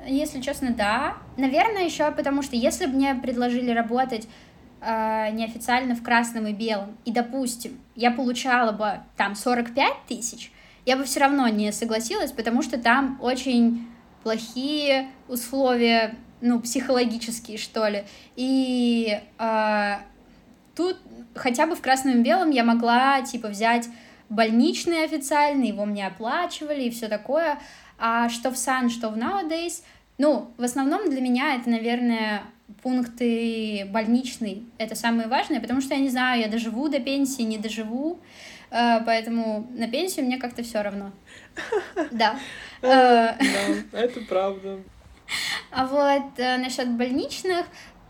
Если 0.06 0.42
честно, 0.42 0.72
да. 0.72 1.18
Наверное, 1.38 1.84
еще 1.84 2.12
потому 2.12 2.42
что 2.42 2.56
если 2.56 2.86
бы 2.86 2.94
мне 2.94 3.16
предложили 3.16 3.72
работать 3.72 4.28
э, 4.82 5.32
неофициально 5.32 5.96
в 5.96 6.04
красном 6.04 6.48
и 6.48 6.54
белом, 6.54 6.98
и, 7.06 7.12
допустим, 7.12 7.80
я 7.96 8.12
получала 8.12 8.72
бы 8.72 9.00
там 9.16 9.36
45 9.36 9.94
тысяч, 10.08 10.52
я 10.86 10.98
бы 10.98 11.04
все 11.04 11.20
равно 11.20 11.48
не 11.48 11.72
согласилась, 11.72 12.32
потому 12.32 12.64
что 12.64 12.80
там 12.80 13.20
очень 13.22 13.88
плохие 14.24 15.10
условия, 15.28 16.16
ну, 16.42 16.60
психологические, 16.60 17.58
что 17.58 17.88
ли. 17.88 18.04
И 18.36 19.20
э, 19.38 19.96
тут 20.76 20.98
хотя 21.36 21.68
бы 21.68 21.76
в 21.76 21.82
красном 21.82 22.20
и 22.20 22.24
белом 22.24 22.50
я 22.50 22.64
могла, 22.64 23.22
типа, 23.22 23.50
взять 23.50 23.88
больничный 24.30 25.04
официальный, 25.04 25.68
его 25.68 25.86
мне 25.86 26.08
оплачивали 26.08 26.84
и 26.84 26.90
все 26.90 27.08
такое. 27.08 27.60
А 28.04 28.30
что 28.30 28.50
в 28.50 28.56
Sun, 28.56 28.90
что 28.90 29.10
в 29.10 29.18
Nowadays, 29.18 29.84
ну, 30.18 30.52
в 30.58 30.64
основном 30.64 31.08
для 31.10 31.22
меня 31.22 31.56
это, 31.56 31.70
наверное, 31.70 32.42
пункты 32.82 33.86
больничный. 33.92 34.64
Это 34.80 34.96
самое 34.96 35.28
важное, 35.28 35.60
потому 35.60 35.82
что 35.82 35.94
я 35.94 36.00
не 36.00 36.10
знаю, 36.10 36.42
я 36.42 36.48
доживу 36.48 36.90
до 36.90 37.00
пенсии, 37.00 37.44
не 37.44 37.60
доживу. 37.60 38.20
Э, 38.72 39.02
поэтому 39.06 39.68
на 39.76 39.88
пенсию 39.88 40.26
мне 40.26 40.40
как-то 40.40 40.64
все 40.64 40.82
равно. 40.82 41.12
Да. 42.12 42.40
Да, 42.82 43.38
это 43.92 44.22
правда. 44.28 44.80
А 45.70 45.86
вот 45.86 46.38
э, 46.40 46.58
насчет 46.58 46.90
больничных, 46.90 47.68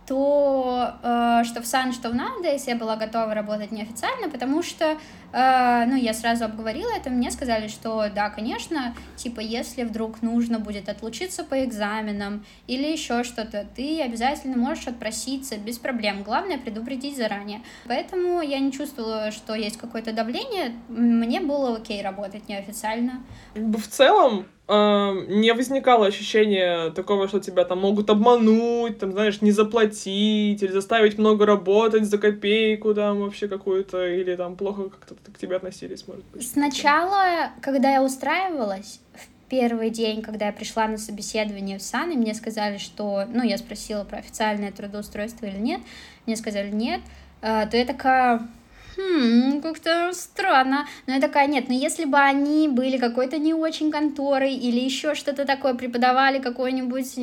то 0.07 0.93
э, 1.03 1.43
что 1.45 1.61
в 1.61 1.65
Сан, 1.65 1.93
что 1.93 2.09
в 2.09 2.13
Nowadays 2.13 2.63
я 2.67 2.75
была 2.75 2.95
готова 2.95 3.33
работать 3.33 3.71
неофициально, 3.71 4.29
потому 4.29 4.63
что, 4.63 4.85
э, 4.85 4.97
ну, 5.33 5.95
я 5.95 6.13
сразу 6.13 6.45
обговорила 6.45 6.91
это, 6.95 7.09
мне 7.09 7.31
сказали, 7.31 7.67
что 7.67 8.05
да, 8.13 8.29
конечно, 8.29 8.95
типа, 9.15 9.39
если 9.39 9.83
вдруг 9.83 10.21
нужно 10.21 10.59
будет 10.59 10.89
отлучиться 10.89 11.43
по 11.43 11.63
экзаменам 11.63 12.45
или 12.67 12.87
еще 12.87 13.23
что-то, 13.23 13.65
ты 13.75 14.01
обязательно 14.01 14.57
можешь 14.57 14.87
отпроситься 14.87 15.57
без 15.57 15.77
проблем, 15.77 16.23
главное 16.23 16.57
предупредить 16.57 17.17
заранее. 17.17 17.61
Поэтому 17.87 18.41
я 18.41 18.59
не 18.59 18.71
чувствовала, 18.71 19.31
что 19.31 19.55
есть 19.55 19.77
какое-то 19.77 20.13
давление, 20.13 20.73
мне 20.89 21.39
было 21.39 21.77
окей 21.77 22.01
работать 22.01 22.49
неофициально. 22.49 23.23
В 23.55 23.87
целом, 23.87 24.45
не 24.67 25.53
возникало 25.53 26.05
ощущения 26.05 26.91
такого, 26.91 27.27
что 27.27 27.39
тебя 27.41 27.65
там 27.65 27.79
могут 27.79 28.09
обмануть, 28.09 28.99
там, 28.99 29.11
знаешь, 29.11 29.41
не 29.41 29.51
заплатить, 29.51 30.63
или 30.63 30.71
заставить 30.71 31.17
много 31.17 31.45
работать 31.45 32.05
за 32.05 32.17
копейку, 32.17 32.93
там, 32.93 33.19
вообще 33.19 33.49
какую-то, 33.49 34.07
или 34.07 34.35
там 34.35 34.55
плохо 34.55 34.89
как-то 34.89 35.15
к 35.29 35.37
тебе 35.37 35.57
относились, 35.57 36.07
может 36.07 36.25
быть. 36.25 36.47
Сначала, 36.47 37.51
когда 37.61 37.91
я 37.91 38.03
устраивалась, 38.03 38.99
в 39.13 39.49
первый 39.49 39.89
день, 39.89 40.21
когда 40.21 40.47
я 40.47 40.53
пришла 40.53 40.87
на 40.87 40.97
собеседование 40.97 41.77
в 41.77 41.81
САН, 41.81 42.11
и 42.11 42.15
мне 42.15 42.33
сказали, 42.33 42.77
что, 42.77 43.25
ну, 43.27 43.43
я 43.43 43.57
спросила 43.57 44.03
про 44.03 44.19
официальное 44.19 44.71
трудоустройство 44.71 45.45
или 45.45 45.57
нет, 45.57 45.81
мне 46.25 46.35
сказали 46.35 46.69
нет, 46.69 47.01
а, 47.41 47.65
то 47.65 47.75
я 47.75 47.85
такая, 47.85 48.47
хм, 48.95 49.61
как-то 49.61 50.11
странно. 50.13 50.87
Но 51.07 51.13
я 51.13 51.19
такая, 51.21 51.47
нет, 51.47 51.67
но 51.67 51.73
если 51.73 52.05
бы 52.05 52.17
они 52.17 52.67
были 52.67 52.97
какой-то 52.97 53.37
не 53.37 53.53
очень 53.53 53.91
конторой 53.91 54.53
или 54.53 54.79
еще 54.79 55.15
что-то 55.15 55.45
такое, 55.45 55.73
преподавали 55.73 56.39
какой-нибудь 56.39 57.17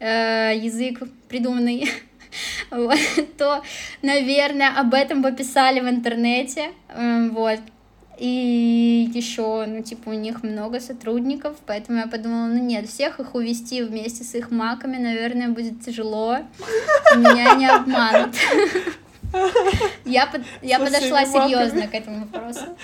э, 0.00 0.52
язык 0.56 1.02
придуманный, 1.28 1.88
вот, 2.70 2.98
то, 3.36 3.62
наверное, 4.02 4.78
об 4.78 4.94
этом 4.94 5.22
бы 5.22 5.32
писали 5.32 5.80
в 5.80 5.88
интернете, 5.88 6.72
э, 6.88 7.28
вот. 7.30 7.60
И 8.18 9.10
еще, 9.14 9.64
ну, 9.66 9.82
типа, 9.82 10.10
у 10.10 10.12
них 10.12 10.42
много 10.42 10.78
сотрудников, 10.78 11.56
поэтому 11.64 12.00
я 12.00 12.06
подумала, 12.06 12.48
ну 12.48 12.62
нет, 12.62 12.86
всех 12.86 13.18
их 13.18 13.34
увести 13.34 13.82
вместе 13.82 14.24
с 14.24 14.34
их 14.34 14.50
маками, 14.50 14.98
наверное, 14.98 15.48
будет 15.48 15.82
тяжело. 15.82 16.36
Меня 17.16 17.54
не 17.54 17.66
обманут. 17.66 18.34
Я, 20.04 20.26
под, 20.26 20.42
я 20.60 20.80
подошла 20.80 21.24
серьезно 21.24 21.86
к 21.86 21.94
этому 21.94 22.26
вопросу. 22.26 22.76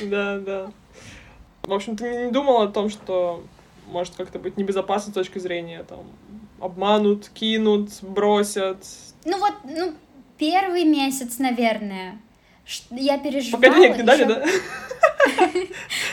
Да, 0.00 0.38
да. 0.38 0.70
В 1.62 1.72
общем, 1.74 1.94
ты 1.94 2.24
не 2.24 2.32
думала 2.32 2.64
о 2.64 2.68
том, 2.68 2.88
что 2.88 3.44
может 3.88 4.14
как-то 4.14 4.38
быть 4.38 4.56
небезопасно 4.56 5.12
с 5.12 5.14
точки 5.14 5.38
зрения 5.38 5.82
там 5.82 6.06
обманут, 6.60 7.28
кинут, 7.28 7.90
бросят. 8.02 8.84
Ну 9.24 9.38
вот, 9.38 9.54
ну, 9.64 9.94
первый 10.38 10.84
месяц, 10.84 11.38
наверное, 11.38 12.20
я 12.90 13.18
переживала. 13.18 13.62
Пока 13.62 13.74
денег 13.74 13.96
не 13.96 14.02
дали, 14.02 14.24
да? 14.24 14.44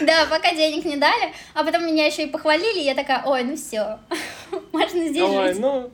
Да, 0.01 0.25
пока 0.29 0.53
денег 0.53 0.85
не 0.85 0.97
дали, 0.97 1.33
а 1.53 1.63
потом 1.63 1.85
меня 1.85 2.05
еще 2.05 2.23
и 2.23 2.29
похвалили, 2.29 2.79
я 2.79 2.95
такая, 2.95 3.23
ой, 3.25 3.43
ну 3.43 3.55
все, 3.55 3.99
можно 4.73 5.07
здесь 5.07 5.29
жить. 5.29 5.59
ну, 5.59 5.89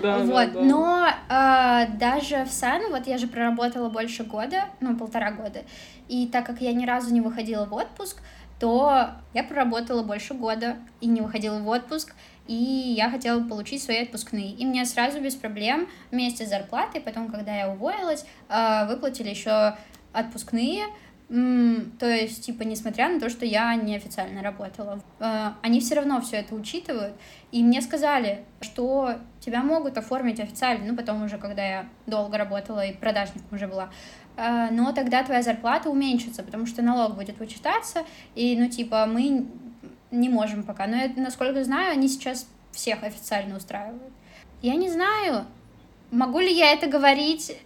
да, 0.00 0.18
вот, 0.18 0.28
да, 0.28 0.46
да. 0.46 0.60
но 0.62 1.08
э, 1.28 1.98
даже 1.98 2.44
в 2.44 2.50
САН, 2.50 2.90
вот 2.90 3.06
я 3.06 3.18
же 3.18 3.26
проработала 3.26 3.88
больше 3.88 4.24
года, 4.24 4.66
ну, 4.80 4.96
полтора 4.96 5.32
года, 5.32 5.62
и 6.08 6.26
так 6.26 6.46
как 6.46 6.60
я 6.60 6.72
ни 6.72 6.86
разу 6.86 7.12
не 7.12 7.20
выходила 7.20 7.66
в 7.66 7.74
отпуск, 7.74 8.22
то 8.58 9.10
я 9.34 9.44
проработала 9.44 10.02
больше 10.02 10.34
года 10.34 10.76
и 11.00 11.06
не 11.06 11.20
выходила 11.20 11.58
в 11.58 11.68
отпуск, 11.68 12.14
и 12.48 12.54
я 12.96 13.10
хотела 13.10 13.42
получить 13.46 13.82
свои 13.82 14.02
отпускные. 14.02 14.52
И 14.52 14.66
мне 14.66 14.84
сразу 14.84 15.20
без 15.20 15.36
проблем 15.36 15.86
вместе 16.10 16.44
с 16.44 16.48
зарплатой, 16.48 17.00
потом, 17.00 17.28
когда 17.28 17.54
я 17.54 17.70
уволилась, 17.70 18.24
э, 18.48 18.86
выплатили 18.88 19.28
еще 19.28 19.76
отпускные, 20.12 20.86
то 21.28 22.06
есть, 22.06 22.46
типа, 22.46 22.62
несмотря 22.62 23.10
на 23.10 23.20
то, 23.20 23.28
что 23.28 23.44
я 23.44 23.74
неофициально 23.74 24.42
работала, 24.42 25.02
э, 25.20 25.48
они 25.60 25.80
все 25.80 25.96
равно 25.96 26.22
все 26.22 26.36
это 26.36 26.54
учитывают. 26.54 27.14
И 27.52 27.62
мне 27.62 27.82
сказали, 27.82 28.46
что 28.62 29.16
тебя 29.38 29.62
могут 29.62 29.98
оформить 29.98 30.40
официально, 30.40 30.86
ну, 30.86 30.96
потом 30.96 31.22
уже, 31.22 31.36
когда 31.36 31.62
я 31.62 31.86
долго 32.06 32.38
работала 32.38 32.86
и 32.86 32.94
продажником 32.94 33.46
уже 33.52 33.66
была, 33.66 33.90
э, 34.38 34.68
но 34.70 34.92
тогда 34.92 35.22
твоя 35.22 35.42
зарплата 35.42 35.90
уменьшится, 35.90 36.42
потому 36.42 36.64
что 36.64 36.80
налог 36.80 37.14
будет 37.14 37.38
вычитаться, 37.38 38.04
и, 38.34 38.56
ну, 38.58 38.70
типа, 38.70 39.04
мы 39.04 39.46
не 40.10 40.28
можем 40.28 40.62
пока. 40.62 40.86
Но, 40.86 40.96
я, 40.96 41.12
насколько 41.16 41.64
знаю, 41.64 41.92
они 41.92 42.08
сейчас 42.08 42.46
всех 42.72 43.02
официально 43.02 43.56
устраивают. 43.56 44.12
Я 44.62 44.74
не 44.74 44.90
знаю, 44.90 45.44
могу 46.10 46.40
ли 46.40 46.52
я 46.52 46.72
это 46.72 46.86
говорить 46.86 47.56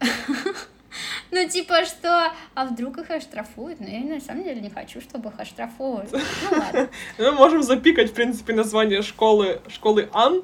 Ну, 1.30 1.48
типа, 1.48 1.84
что, 1.84 2.32
а 2.54 2.64
вдруг 2.64 2.98
их 2.98 3.10
оштрафуют? 3.10 3.80
Но 3.80 3.86
я 3.86 4.00
на 4.00 4.20
самом 4.20 4.42
деле 4.42 4.60
не 4.60 4.70
хочу, 4.70 5.00
чтобы 5.00 5.30
их 5.30 5.38
оштрафовали. 5.38 6.08
Ну, 6.12 6.18
ладно. 6.50 6.88
Мы 7.18 7.32
можем 7.32 7.62
запикать, 7.62 8.10
в 8.10 8.14
принципе, 8.14 8.52
название 8.52 9.02
школы, 9.02 9.60
школы 9.68 10.08
Ан, 10.12 10.42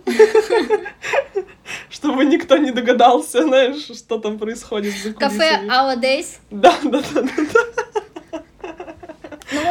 чтобы 1.90 2.24
никто 2.24 2.56
не 2.56 2.70
догадался, 2.70 3.42
знаешь, 3.42 3.82
что 3.98 4.18
там 4.18 4.38
происходит 4.38 4.94
за 4.94 5.12
Кафе 5.12 5.62
Days. 5.66 6.38
Да, 6.50 6.76
да, 6.84 7.02
да, 7.12 7.22
да. 7.22 7.85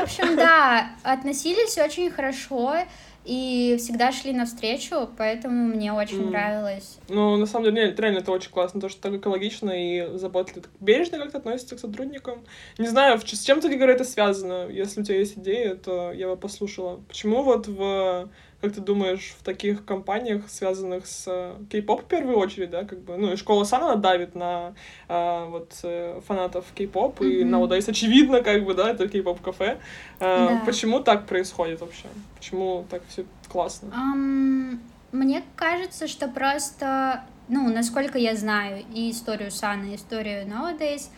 В 0.05 0.07
общем, 0.07 0.35
да, 0.35 0.91
относились 1.01 1.75
очень 1.79 2.11
хорошо 2.11 2.75
и 3.23 3.75
всегда 3.79 4.11
шли 4.11 4.33
навстречу, 4.33 5.09
поэтому 5.17 5.75
мне 5.75 5.91
очень 5.91 6.21
mm. 6.21 6.29
нравилось. 6.29 6.99
Ну, 7.09 7.37
на 7.37 7.47
самом 7.47 7.73
деле, 7.73 7.95
реально 7.97 8.19
это 8.19 8.31
очень 8.31 8.51
классно, 8.51 8.79
то, 8.79 8.87
что 8.87 9.01
так 9.01 9.13
экологично 9.13 9.71
и 9.71 10.15
заботливо, 10.15 10.67
бережно 10.79 11.17
как-то 11.17 11.39
относится 11.39 11.75
к 11.75 11.79
сотрудникам. 11.79 12.45
Не 12.77 12.87
знаю, 12.87 13.19
с 13.19 13.43
чем, 13.43 13.57
кстати 13.57 13.73
говоря, 13.73 13.93
это 13.93 14.03
связано. 14.03 14.67
Если 14.69 15.01
у 15.01 15.03
тебя 15.03 15.17
есть 15.17 15.39
идеи, 15.39 15.73
то 15.73 16.11
я 16.11 16.27
бы 16.27 16.37
послушала. 16.37 17.01
Почему 17.07 17.41
вот 17.41 17.65
в 17.65 18.29
как 18.65 18.73
ты 18.73 18.81
думаешь, 18.81 19.35
в 19.39 19.43
таких 19.43 19.85
компаниях, 19.85 20.49
связанных 20.49 21.05
с 21.05 21.25
э, 21.27 21.53
кей-поп 21.69 22.01
в 22.01 22.05
первую 22.05 22.37
очередь, 22.37 22.71
да, 22.71 22.83
как 22.83 22.99
бы, 22.99 23.15
ну, 23.15 23.33
и 23.33 23.35
школа 23.35 23.63
Сан, 23.63 24.01
давит 24.01 24.33
на 24.33 24.73
а, 25.07 25.45
вот 25.45 25.71
э, 25.83 26.19
фанатов 26.25 26.65
кей-поп, 26.73 27.21
mm-hmm. 27.21 27.41
и 27.41 27.43
на 27.43 27.59
Удайс 27.59 27.87
очевидно, 27.87 28.41
как 28.41 28.65
бы, 28.65 28.73
да, 28.73 28.89
это 28.89 29.07
кей-поп 29.07 29.39
кафе. 29.41 29.77
А, 30.19 30.47
да. 30.47 30.61
Почему 30.65 30.99
так 30.99 31.27
происходит 31.27 31.81
вообще? 31.81 32.07
Почему 32.37 32.87
так 32.89 33.03
все 33.07 33.25
классно? 33.47 33.93
Um, 33.93 34.79
мне 35.11 35.43
кажется, 35.55 36.07
что 36.07 36.27
просто, 36.27 37.23
ну, 37.47 37.71
насколько 37.71 38.17
я 38.17 38.35
знаю 38.35 38.83
и 38.95 39.11
историю 39.11 39.51
Сана, 39.51 39.91
и 39.91 39.95
историю 39.95 40.47
Nowadays, 40.47 41.09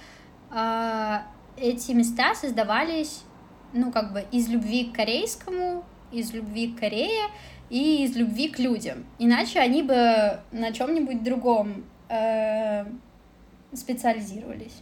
uh, 0.51 1.21
эти 1.55 1.93
места 1.93 2.35
создавались, 2.35 3.23
ну, 3.71 3.93
как 3.93 4.11
бы 4.11 4.25
из 4.33 4.49
любви 4.49 4.91
к 4.91 4.97
корейскому 4.97 5.85
из 6.11 6.33
любви 6.33 6.71
к 6.71 6.79
Корее 6.79 7.27
и 7.69 8.03
из 8.03 8.15
любви 8.15 8.49
к 8.49 8.59
людям. 8.59 9.05
Иначе 9.19 9.59
они 9.59 9.83
бы 9.83 10.39
на 10.51 10.71
чем-нибудь 10.71 11.23
другом 11.23 11.85
э, 12.09 12.85
специализировались. 13.73 14.81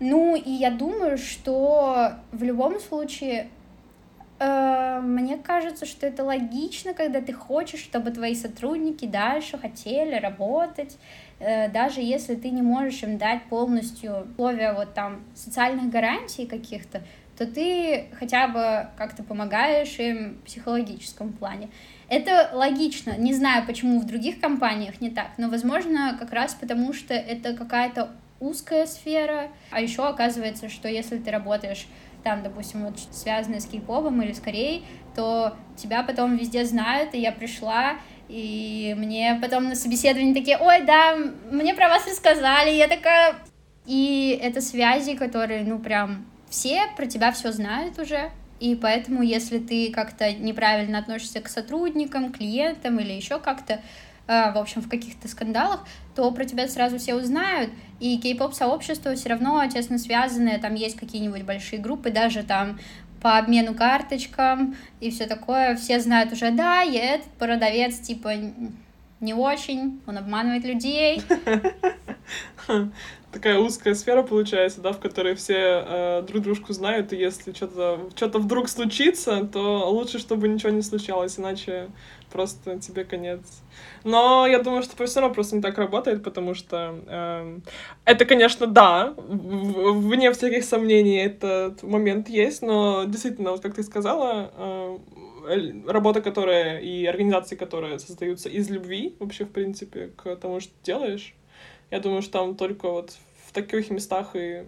Ну, 0.00 0.36
и 0.36 0.50
я 0.50 0.70
думаю, 0.70 1.18
что 1.18 2.12
в 2.30 2.42
любом 2.42 2.78
случае 2.78 3.48
э, 4.38 5.00
мне 5.02 5.36
кажется, 5.36 5.86
что 5.86 6.06
это 6.06 6.22
логично, 6.22 6.94
когда 6.94 7.20
ты 7.20 7.32
хочешь, 7.32 7.80
чтобы 7.80 8.12
твои 8.12 8.36
сотрудники 8.36 9.06
дальше 9.06 9.58
хотели 9.58 10.14
работать, 10.14 10.96
э, 11.40 11.68
даже 11.68 12.00
если 12.00 12.36
ты 12.36 12.50
не 12.50 12.62
можешь 12.62 13.02
им 13.02 13.18
дать 13.18 13.42
полностью 13.44 14.28
условия 14.30 14.72
вот 14.72 14.94
там 14.94 15.24
социальных 15.34 15.90
гарантий 15.90 16.46
каких-то, 16.46 17.02
то 17.38 17.46
ты 17.46 18.06
хотя 18.18 18.48
бы 18.48 18.88
как-то 18.96 19.22
помогаешь 19.22 19.96
им 20.00 20.38
в 20.40 20.46
психологическом 20.46 21.32
плане. 21.32 21.68
Это 22.08 22.50
логично. 22.52 23.16
Не 23.16 23.32
знаю, 23.32 23.64
почему 23.64 24.00
в 24.00 24.06
других 24.06 24.40
компаниях 24.40 25.00
не 25.00 25.08
так, 25.08 25.28
но, 25.38 25.48
возможно, 25.48 26.16
как 26.18 26.32
раз 26.32 26.54
потому, 26.54 26.92
что 26.92 27.14
это 27.14 27.54
какая-то 27.54 28.10
узкая 28.40 28.86
сфера. 28.86 29.48
А 29.70 29.80
еще 29.80 30.06
оказывается, 30.06 30.68
что 30.68 30.88
если 30.88 31.18
ты 31.18 31.30
работаешь 31.30 31.86
там, 32.24 32.42
допустим, 32.42 32.84
вот 32.84 32.98
связанные 33.12 33.60
с 33.60 33.66
кей-попом 33.66 34.20
или 34.22 34.32
с 34.32 34.40
Кореей, 34.40 34.84
то 35.14 35.54
тебя 35.76 36.02
потом 36.02 36.36
везде 36.36 36.64
знают, 36.64 37.14
и 37.14 37.20
я 37.20 37.30
пришла, 37.30 37.98
и 38.28 38.96
мне 38.98 39.38
потом 39.40 39.68
на 39.68 39.76
собеседовании 39.76 40.34
такие, 40.34 40.58
ой, 40.58 40.82
да, 40.84 41.16
мне 41.50 41.74
про 41.74 41.88
вас 41.88 42.04
рассказали, 42.06 42.70
я 42.70 42.88
такая... 42.88 43.36
И 43.86 44.38
это 44.42 44.60
связи, 44.60 45.14
которые, 45.14 45.64
ну, 45.64 45.78
прям 45.78 46.26
все 46.50 46.86
про 46.96 47.06
тебя 47.06 47.32
все 47.32 47.52
знают 47.52 47.98
уже, 47.98 48.30
и 48.60 48.74
поэтому, 48.74 49.22
если 49.22 49.58
ты 49.58 49.92
как-то 49.92 50.32
неправильно 50.32 50.98
относишься 50.98 51.40
к 51.40 51.48
сотрудникам, 51.48 52.32
клиентам 52.32 52.98
или 52.98 53.12
еще 53.12 53.38
как-то, 53.38 53.80
э, 54.26 54.52
в 54.52 54.58
общем, 54.58 54.82
в 54.82 54.88
каких-то 54.88 55.28
скандалах, 55.28 55.86
то 56.16 56.30
про 56.32 56.44
тебя 56.44 56.66
сразу 56.68 56.98
все 56.98 57.14
узнают, 57.14 57.70
и 58.00 58.18
кей-поп 58.18 58.54
сообщество 58.54 59.14
все 59.14 59.28
равно 59.28 59.64
тесно 59.66 59.98
связаны, 59.98 60.58
там 60.58 60.74
есть 60.74 60.96
какие-нибудь 60.96 61.42
большие 61.42 61.80
группы, 61.80 62.10
даже 62.10 62.42
там 62.42 62.78
по 63.22 63.38
обмену 63.38 63.74
карточкам 63.74 64.76
и 65.00 65.10
все 65.10 65.26
такое, 65.26 65.76
все 65.76 66.00
знают 66.00 66.32
уже, 66.32 66.50
да, 66.50 66.82
я 66.82 67.14
этот 67.14 67.30
продавец, 67.32 67.98
типа, 67.98 68.32
не 69.20 69.34
очень, 69.34 70.00
он 70.06 70.18
обманывает 70.18 70.64
людей. 70.64 71.22
такая 73.32 73.58
узкая 73.58 73.94
сфера 73.94 74.22
получается, 74.22 74.80
да, 74.80 74.92
в 74.92 74.98
которой 74.98 75.34
все 75.34 75.84
э, 75.86 76.22
друг 76.26 76.42
дружку 76.42 76.72
знают, 76.72 77.12
и 77.12 77.16
если 77.16 77.52
что-то 77.52 78.00
что 78.16 78.38
вдруг 78.38 78.68
случится, 78.68 79.44
то 79.44 79.90
лучше, 79.90 80.18
чтобы 80.18 80.48
ничего 80.48 80.70
не 80.70 80.82
случалось, 80.82 81.38
иначе 81.38 81.88
просто 82.30 82.78
тебе 82.78 83.04
конец. 83.04 83.40
Но 84.04 84.46
я 84.46 84.62
думаю, 84.62 84.82
что 84.82 85.04
все 85.06 85.20
равно 85.20 85.34
просто 85.34 85.56
не 85.56 85.62
так 85.62 85.76
работает, 85.78 86.22
потому 86.22 86.54
что 86.54 86.98
э, 87.06 87.58
это, 88.04 88.24
конечно, 88.24 88.66
да, 88.66 89.14
вне 89.16 90.32
всяких 90.32 90.64
сомнений 90.64 91.18
этот 91.18 91.82
момент 91.82 92.28
есть, 92.28 92.62
но 92.62 93.04
действительно, 93.04 93.50
вот 93.50 93.60
как 93.60 93.74
ты 93.74 93.82
сказала, 93.82 94.50
э, 94.56 94.98
работа, 95.86 96.20
которая 96.20 96.80
и 96.80 97.06
организации, 97.06 97.56
которые 97.56 97.98
создаются 97.98 98.48
из 98.48 98.70
любви 98.70 99.14
вообще, 99.18 99.44
в 99.44 99.50
принципе, 99.50 100.08
к 100.16 100.36
тому, 100.36 100.60
что 100.60 100.72
делаешь, 100.84 101.34
я 101.90 102.00
думаю, 102.00 102.22
что 102.22 102.32
там 102.32 102.56
только 102.56 102.90
вот 102.90 103.16
в 103.46 103.52
таких 103.52 103.90
местах 103.90 104.30
и 104.34 104.64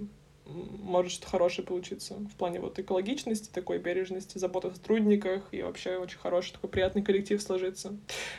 может 0.82 1.12
что-то 1.12 1.30
хорошее 1.30 1.66
получиться 1.66 2.14
в 2.14 2.34
плане 2.36 2.60
вот 2.60 2.78
экологичности, 2.78 3.50
такой 3.52 3.78
бережности, 3.78 4.38
заботы 4.38 4.68
о 4.68 4.70
сотрудниках 4.72 5.42
и 5.52 5.62
вообще 5.62 5.96
очень 5.96 6.18
хороший 6.18 6.52
такой 6.52 6.70
приятный 6.70 7.02
коллектив 7.02 7.40
сложится. 7.40 7.96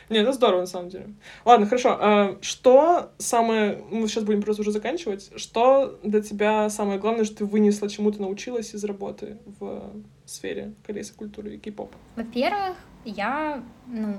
Не, 0.08 0.18
это 0.18 0.32
здорово 0.32 0.60
на 0.60 0.66
самом 0.66 0.88
деле. 0.88 1.14
Ладно, 1.44 1.66
хорошо. 1.66 1.96
А 2.00 2.38
что 2.40 3.12
самое... 3.18 3.82
Мы 3.90 4.08
сейчас 4.08 4.24
будем 4.24 4.42
просто 4.42 4.62
уже 4.62 4.72
заканчивать. 4.72 5.30
Что 5.36 5.98
для 6.02 6.22
тебя 6.22 6.68
самое 6.70 6.98
главное, 6.98 7.24
что 7.24 7.38
ты 7.38 7.44
вынесла, 7.44 7.88
чему 7.88 8.10
ты 8.10 8.20
научилась 8.20 8.74
из 8.74 8.84
работы 8.84 9.38
в 9.58 9.90
сфере 10.26 10.74
корейской 10.86 11.16
культуры 11.16 11.54
и 11.54 11.58
кей-поп? 11.58 11.94
Во-первых, 12.16 12.76
я 13.04 13.62
ну, 13.86 14.16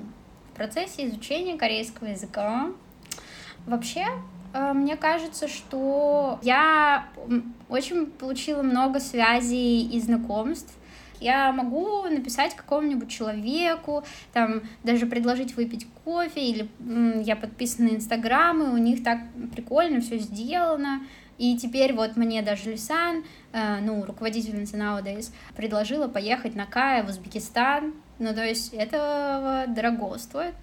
в 0.51 0.55
процессе 0.55 1.07
изучения 1.07 1.57
корейского 1.57 2.07
языка 2.07 2.71
вообще 3.65 4.05
Э, 4.53 4.73
мне 4.73 4.95
кажется, 4.95 5.47
что 5.47 6.39
я 6.43 7.07
очень 7.73 8.05
получила 8.05 8.61
много 8.61 8.99
связей 8.99 9.81
и 9.87 9.99
знакомств. 9.99 10.73
Я 11.19 11.51
могу 11.51 12.03
написать 12.03 12.55
какому-нибудь 12.55 13.09
человеку, 13.09 14.03
там 14.33 14.61
даже 14.83 15.05
предложить 15.05 15.55
выпить 15.55 15.87
кофе, 16.03 16.41
или 16.41 16.69
я 17.23 17.35
подписана 17.35 17.91
на 17.91 17.95
Инстаграм, 17.95 18.61
и 18.61 18.67
у 18.67 18.77
них 18.77 19.03
так 19.03 19.19
прикольно 19.55 20.01
все 20.01 20.19
сделано. 20.19 21.01
И 21.37 21.57
теперь 21.57 21.93
вот 21.93 22.15
мне 22.15 22.41
даже 22.41 22.71
Лисан, 22.71 23.23
э, 23.53 23.79
ну, 23.81 24.05
руководительница 24.05 24.77
Nowadays, 24.77 25.31
предложила 25.55 26.07
поехать 26.07 26.55
на 26.55 26.65
Кая 26.65 27.03
в 27.03 27.09
Узбекистан. 27.09 27.93
Ну, 28.19 28.33
то 28.35 28.45
есть 28.45 28.71
это 28.73 29.65
дорого 29.69 30.17
стоит. 30.19 30.53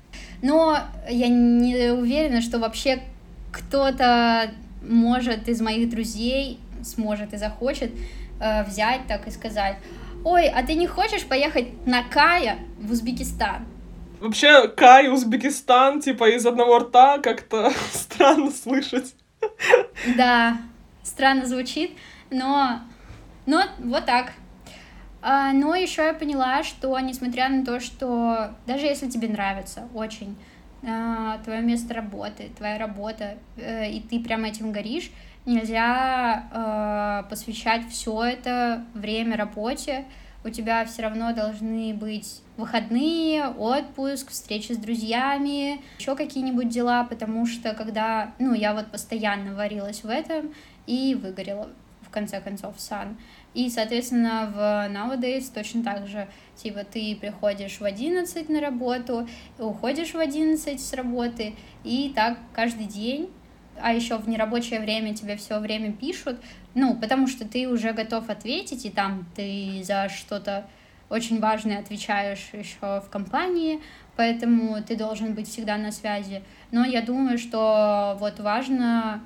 Но 0.43 0.79
я 1.09 1.29
не 1.29 1.91
уверена, 1.91 2.41
что 2.41 2.59
вообще 2.59 3.03
кто-то 3.51 4.53
может 4.83 5.49
из 5.49 5.61
моих 5.61 5.91
друзей 5.91 6.61
сможет 6.85 7.33
и 7.35 7.37
захочет 7.37 7.93
э, 8.41 8.65
взять 8.65 9.07
так 9.07 9.27
и 9.27 9.31
сказать, 9.31 9.77
ой, 10.25 10.49
а 10.49 10.63
ты 10.65 10.75
не 10.75 10.87
хочешь 10.87 11.25
поехать 11.25 11.87
на 11.87 12.03
Кая 12.03 12.59
в 12.79 12.91
Узбекистан? 12.91 13.67
Вообще, 14.21 14.69
Кай, 14.69 15.09
Узбекистан, 15.09 16.01
типа 16.01 16.29
из 16.31 16.45
одного 16.45 16.79
рта 16.79 17.19
как-то 17.19 17.73
странно 17.93 18.51
слышать. 18.51 19.15
Да, 20.17 20.59
странно 21.03 21.47
звучит, 21.47 21.93
но, 22.31 22.81
но 23.47 23.63
вот 23.79 24.05
так. 24.05 24.33
А, 25.23 25.53
но 25.53 25.75
еще 25.75 26.03
я 26.03 26.15
поняла, 26.15 26.63
что 26.63 26.99
несмотря 26.99 27.49
на 27.49 27.65
то, 27.65 27.81
что 27.81 28.51
даже 28.67 28.87
если 28.87 29.09
тебе 29.09 29.29
нравится 29.29 29.89
очень 29.95 30.37
твое 30.81 31.61
место 31.61 31.95
работы, 31.95 32.51
твоя 32.57 32.79
работа, 32.79 33.39
э, 33.57 33.91
и 33.91 34.01
ты 34.01 34.21
прям 34.21 34.45
этим 34.45 34.73
горишь, 34.73 35.11
нельзя 35.47 36.45
э, 36.53 37.29
посвящать 37.29 37.89
все 37.89 38.23
это 38.25 38.85
время 38.95 39.37
работе. 39.37 40.05
У 40.43 40.49
тебя 40.49 40.87
все 40.87 41.03
равно 41.03 41.35
должны 41.35 41.93
быть 41.93 42.41
выходные, 42.57 43.49
отпуск, 43.49 44.31
встречи 44.31 44.73
с 44.73 44.79
друзьями, 44.79 45.83
еще 45.99 46.17
какие-нибудь 46.17 46.71
дела, 46.71 47.05
потому 47.05 47.47
что 47.47 47.75
когда, 47.75 48.33
ну, 48.39 48.55
я 48.55 48.73
вот 48.73 48.91
постоянно 48.91 49.55
варилась 49.55 50.03
в 50.03 50.09
этом 50.09 50.55
и 50.87 51.15
выгорела 51.15 51.69
в 52.11 52.13
конце 52.13 52.41
концов 52.41 52.75
сан. 52.79 53.17
И, 53.55 53.71
соответственно, 53.71 54.53
в 54.53 54.59
Nowadays 54.93 55.51
точно 55.55 55.85
так 55.85 56.09
же, 56.09 56.29
типа, 56.57 56.85
ты 56.85 57.17
приходишь 57.17 57.81
в 57.81 57.85
11 57.85 58.49
на 58.49 58.61
работу, 58.61 59.29
уходишь 59.59 60.15
в 60.15 60.19
11 60.19 60.81
с 60.81 60.93
работы, 60.93 61.55
и 61.85 62.13
так 62.15 62.39
каждый 62.53 62.87
день 62.87 63.31
а 63.83 63.95
еще 63.95 64.19
в 64.19 64.29
нерабочее 64.29 64.81
время 64.81 65.15
тебе 65.15 65.37
все 65.37 65.59
время 65.59 65.93
пишут, 65.93 66.39
ну, 66.75 66.97
потому 66.97 67.27
что 67.27 67.49
ты 67.49 67.67
уже 67.67 67.93
готов 67.93 68.29
ответить, 68.29 68.85
и 68.85 68.91
там 68.91 69.27
ты 69.35 69.81
за 69.83 70.11
что-то 70.11 70.67
очень 71.09 71.41
важное 71.41 71.79
отвечаешь 71.79 72.51
еще 72.53 73.01
в 73.01 73.09
компании, 73.11 73.81
поэтому 74.17 74.83
ты 74.83 74.97
должен 74.97 75.35
быть 75.35 75.49
всегда 75.49 75.77
на 75.77 75.93
связи. 75.93 76.43
Но 76.71 76.85
я 76.85 77.01
думаю, 77.01 77.39
что 77.39 78.17
вот 78.21 78.39
важно 78.39 79.23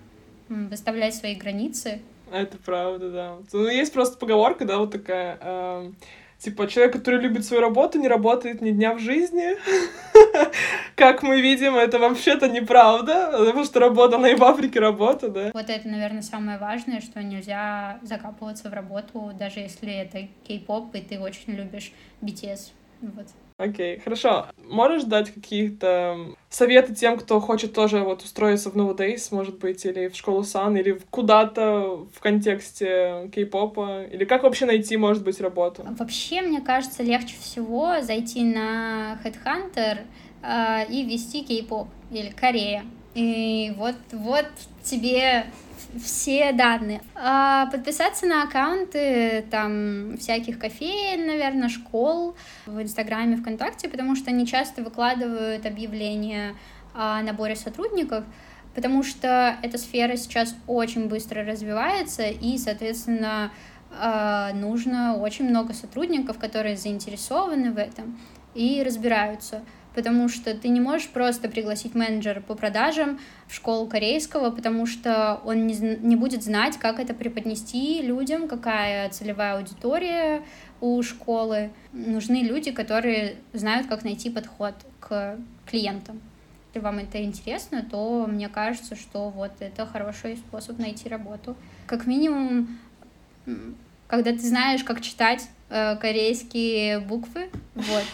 выставлять 0.48 1.14
свои 1.14 1.34
границы. 1.34 2.00
Это 2.34 2.58
правда, 2.58 3.10
да. 3.10 3.36
Ну, 3.52 3.68
есть 3.68 3.92
просто 3.92 4.18
поговорка, 4.18 4.64
да, 4.64 4.78
вот 4.78 4.90
такая. 4.90 5.38
Э, 5.40 5.92
типа, 6.38 6.66
человек, 6.66 6.94
который 6.94 7.20
любит 7.20 7.44
свою 7.44 7.62
работу, 7.62 7.98
не 8.00 8.08
работает 8.08 8.60
ни 8.60 8.72
дня 8.72 8.94
в 8.94 8.98
жизни. 8.98 9.56
Как 10.96 11.22
мы 11.22 11.40
видим, 11.40 11.76
это 11.76 12.00
вообще-то 12.00 12.48
неправда, 12.48 13.30
потому 13.38 13.64
что 13.64 13.78
работа, 13.78 14.16
она 14.16 14.30
и 14.30 14.34
в 14.34 14.42
Африке 14.42 14.80
работа, 14.80 15.28
да. 15.28 15.50
Вот 15.54 15.70
это, 15.70 15.88
наверное, 15.88 16.22
самое 16.22 16.58
важное, 16.58 17.00
что 17.00 17.22
нельзя 17.22 18.00
закапываться 18.02 18.68
в 18.68 18.72
работу, 18.72 19.30
даже 19.38 19.60
если 19.60 19.92
это 19.92 20.26
кей-поп, 20.48 20.94
и 20.96 21.00
ты 21.00 21.20
очень 21.20 21.52
любишь 21.54 21.92
BTS. 22.20 22.72
Вот. 23.00 23.26
Окей, 23.64 23.98
хорошо. 23.98 24.46
Можешь 24.68 25.04
дать 25.04 25.32
какие-то 25.32 26.34
советы 26.50 26.94
тем, 26.94 27.16
кто 27.16 27.40
хочет 27.40 27.72
тоже 27.72 28.00
вот 28.00 28.22
устроиться 28.22 28.70
в 28.70 28.76
Nowadays, 28.76 29.28
может 29.30 29.58
быть, 29.58 29.86
или 29.86 30.08
в 30.08 30.16
школу 30.16 30.44
Сан, 30.44 30.76
или 30.76 31.00
куда-то 31.10 32.06
в 32.14 32.20
контексте 32.20 33.30
кей-попа? 33.34 34.04
Или 34.04 34.24
как 34.26 34.42
вообще 34.42 34.66
найти, 34.66 34.98
может 34.98 35.24
быть, 35.24 35.40
работу? 35.40 35.82
Вообще, 35.98 36.42
мне 36.42 36.60
кажется, 36.60 37.02
легче 37.02 37.36
всего 37.40 38.02
зайти 38.02 38.44
на 38.44 39.18
Headhunter 39.24 40.00
э, 40.42 40.92
и 40.92 41.04
ввести 41.04 41.42
кей-поп 41.42 41.88
или 42.10 42.30
Корея. 42.30 42.84
И 43.14 43.72
вот, 43.76 43.96
вот 44.12 44.46
тебе 44.82 45.46
все 46.02 46.52
данные. 46.52 47.00
А 47.14 47.66
подписаться 47.66 48.26
на 48.26 48.42
аккаунты 48.42 49.44
там 49.50 50.16
всяких 50.18 50.58
кофеин, 50.58 51.26
наверное, 51.26 51.68
школ 51.68 52.34
в 52.66 52.82
Инстаграме, 52.82 53.36
ВКонтакте, 53.36 53.88
потому 53.88 54.16
что 54.16 54.30
они 54.30 54.46
часто 54.46 54.82
выкладывают 54.82 55.66
объявления 55.66 56.54
о 56.94 57.22
наборе 57.22 57.56
сотрудников, 57.56 58.24
потому 58.74 59.02
что 59.02 59.56
эта 59.62 59.78
сфера 59.78 60.16
сейчас 60.16 60.54
очень 60.66 61.08
быстро 61.08 61.44
развивается, 61.44 62.26
и, 62.26 62.58
соответственно, 62.58 63.52
а, 63.98 64.52
нужно 64.52 65.16
очень 65.16 65.48
много 65.48 65.74
сотрудников, 65.74 66.38
которые 66.38 66.76
заинтересованы 66.76 67.72
в 67.72 67.78
этом 67.78 68.18
и 68.54 68.82
разбираются 68.84 69.62
потому 69.94 70.28
что 70.28 70.54
ты 70.54 70.68
не 70.68 70.80
можешь 70.80 71.08
просто 71.08 71.48
пригласить 71.48 71.94
менеджера 71.94 72.40
по 72.40 72.54
продажам 72.54 73.18
в 73.46 73.54
школу 73.54 73.86
корейского, 73.86 74.50
потому 74.50 74.86
что 74.86 75.40
он 75.44 75.66
не, 75.66 75.74
не 75.74 76.16
будет 76.16 76.42
знать, 76.42 76.76
как 76.78 76.98
это 76.98 77.14
преподнести 77.14 78.02
людям, 78.02 78.48
какая 78.48 79.08
целевая 79.10 79.56
аудитория 79.56 80.42
у 80.80 81.02
школы. 81.02 81.70
Нужны 81.92 82.42
люди, 82.42 82.72
которые 82.72 83.36
знают, 83.52 83.86
как 83.86 84.04
найти 84.04 84.30
подход 84.30 84.74
к 85.00 85.38
клиентам. 85.66 86.20
Если 86.68 86.84
вам 86.84 86.98
это 86.98 87.22
интересно, 87.22 87.86
то 87.88 88.26
мне 88.26 88.48
кажется, 88.48 88.96
что 88.96 89.30
вот 89.30 89.52
это 89.60 89.86
хороший 89.86 90.36
способ 90.36 90.78
найти 90.78 91.08
работу. 91.08 91.54
Как 91.86 92.06
минимум, 92.06 92.78
когда 94.06 94.32
ты 94.32 94.40
знаешь, 94.40 94.84
как 94.84 95.00
читать 95.00 95.48
э, 95.70 95.96
корейские 95.96 97.00
буквы. 97.00 97.50
Вот. 97.74 98.04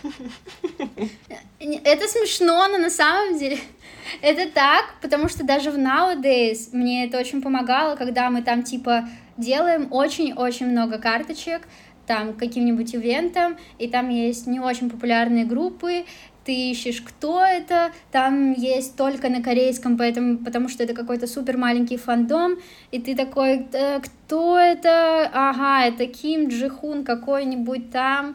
Это 1.58 2.08
смешно, 2.08 2.68
но 2.68 2.78
на 2.78 2.90
самом 2.90 3.38
деле 3.38 3.58
это 4.22 4.50
так, 4.50 4.94
потому 5.02 5.28
что 5.28 5.44
даже 5.44 5.70
в 5.70 5.76
Nowadays 5.76 6.70
мне 6.72 7.06
это 7.06 7.18
очень 7.18 7.42
помогало, 7.42 7.96
когда 7.96 8.30
мы 8.30 8.42
там 8.42 8.62
типа 8.62 9.08
делаем 9.36 9.88
очень-очень 9.90 10.66
много 10.66 10.98
карточек, 10.98 11.62
там 12.06 12.34
каким-нибудь 12.34 12.94
ивентом, 12.94 13.56
и 13.78 13.88
там 13.88 14.08
есть 14.08 14.46
не 14.46 14.58
очень 14.58 14.90
популярные 14.90 15.44
группы, 15.44 16.04
ты 16.50 16.70
ищешь, 16.72 17.00
кто 17.00 17.44
это, 17.44 17.92
там 18.10 18.54
есть 18.54 18.96
только 18.96 19.28
на 19.28 19.40
корейском, 19.40 19.96
поэтому, 19.96 20.38
потому 20.38 20.68
что 20.68 20.82
это 20.82 20.94
какой-то 20.94 21.28
супер 21.28 21.56
маленький 21.56 21.96
фандом, 21.96 22.56
и 22.90 23.00
ты 23.00 23.14
такой, 23.14 23.68
э, 23.72 24.00
кто 24.00 24.58
это? 24.58 25.30
Ага, 25.32 25.86
это 25.86 26.06
Ким 26.06 26.48
Джихун 26.48 27.04
какой-нибудь 27.04 27.92
там. 27.92 28.34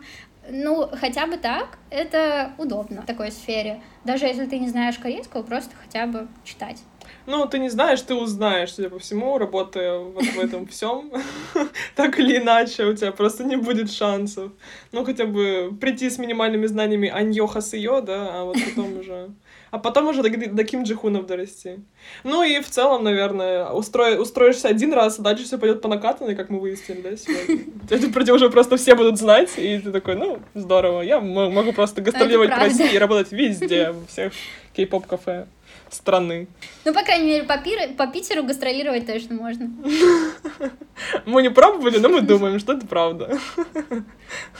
Ну, 0.49 0.87
хотя 0.93 1.27
бы 1.27 1.35
так, 1.35 1.77
это 1.89 2.53
удобно 2.57 3.01
в 3.01 3.05
такой 3.05 3.31
сфере. 3.31 3.81
Даже 4.05 4.27
если 4.27 4.45
ты 4.45 4.59
не 4.59 4.69
знаешь 4.69 4.97
корейского, 4.97 5.43
просто 5.43 5.71
хотя 5.75 6.07
бы 6.07 6.29
читать. 6.45 6.83
Ну, 7.27 7.47
ты 7.47 7.59
не 7.59 7.69
знаешь, 7.69 8.01
ты 8.01 8.13
узнаешь, 8.13 8.73
судя 8.73 8.89
по 8.89 8.99
всему, 8.99 9.37
работая 9.37 9.97
вот 9.97 10.23
в 10.23 10.39
этом 10.39 10.67
всем. 10.67 11.11
Так 11.95 12.19
или 12.19 12.37
иначе, 12.37 12.85
у 12.85 12.93
тебя 12.93 13.11
просто 13.11 13.43
не 13.43 13.55
будет 13.55 13.91
шансов. 13.91 14.51
Ну, 14.91 15.03
хотя 15.05 15.25
бы 15.25 15.75
прийти 15.79 16.09
с 16.09 16.17
минимальными 16.17 16.67
знаниями 16.67 17.09
Аньё 17.09 17.47
Хасыё, 17.47 18.01
да, 18.01 18.29
а 18.31 18.43
вот 18.43 18.57
потом 18.63 18.99
уже... 18.99 19.29
А 19.71 19.79
потом 19.79 20.07
уже 20.07 20.23
до, 20.23 20.29
до 20.29 20.63
Ким 20.63 20.83
Джихунов 20.83 21.25
дорасти. 21.25 21.79
Ну 22.23 22.43
и 22.43 22.61
в 22.61 22.69
целом, 22.69 23.03
наверное, 23.03 23.69
устро... 23.69 24.15
устроишься 24.15 24.69
один 24.69 24.93
раз, 24.93 25.19
а 25.19 25.21
дальше 25.21 25.43
все 25.43 25.57
пойдет 25.57 25.81
по 25.81 25.87
накатанной, 25.87 26.35
как 26.35 26.49
мы 26.49 26.59
выяснили, 26.59 27.01
да, 27.01 27.17
сегодня. 27.17 27.65
Тебя 27.89 28.33
уже 28.33 28.49
просто 28.49 28.77
все 28.77 28.95
будут 28.95 29.17
знать, 29.17 29.49
и 29.57 29.79
ты 29.79 29.91
такой, 29.91 30.15
ну, 30.15 30.39
здорово, 30.53 31.01
я 31.01 31.19
могу 31.19 31.73
просто 31.73 32.01
гастролировать 32.01 32.51
по 32.51 32.57
России 32.57 32.93
и 32.93 32.97
работать 32.97 33.31
везде, 33.31 33.91
во 33.91 34.05
всех 34.05 34.33
кей-поп-кафе 34.75 35.47
страны. 35.95 36.47
Ну, 36.85 36.93
по 36.93 37.03
крайней 37.03 37.25
мере, 37.25 37.43
по, 37.43 37.57
Пир... 37.57 37.93
по 37.97 38.07
Питеру 38.07 38.43
гастролировать 38.43 39.07
точно 39.07 39.35
можно. 39.35 39.69
Мы 41.25 41.41
не 41.41 41.49
пробовали, 41.49 41.97
но 41.97 42.09
мы 42.09 42.21
думаем, 42.21 42.59
что 42.59 42.73
это 42.73 42.85
правда. 42.85 43.37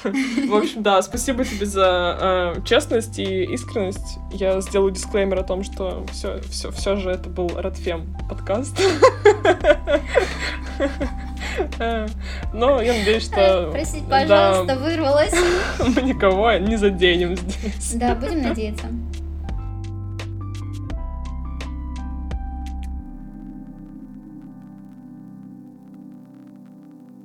В 0.03 0.55
общем, 0.55 0.83
да, 0.83 1.01
спасибо 1.01 1.45
тебе 1.45 1.65
за 1.65 2.53
э, 2.57 2.61
честность 2.65 3.19
и 3.19 3.43
искренность. 3.53 4.17
Я 4.31 4.59
сделаю 4.61 4.91
дисклеймер 4.91 5.39
о 5.39 5.43
том, 5.43 5.63
что 5.63 6.05
все, 6.11 6.41
все, 6.49 6.71
все 6.71 6.95
же 6.97 7.09
это 7.11 7.29
был 7.29 7.49
Радфем 7.55 8.05
подкаст. 8.29 8.77
Э, 11.79 12.07
но 12.53 12.81
я 12.81 12.93
надеюсь, 12.93 13.23
что... 13.23 13.69
Простите, 13.71 14.05
пожалуйста, 14.09 14.75
вырвалась. 14.75 15.33
Мы 15.79 16.01
никого 16.01 16.51
не 16.53 16.75
заденем 16.75 17.35
здесь. 17.37 17.93
Да, 17.93 18.15
будем 18.15 18.41
надеяться. 18.41 18.87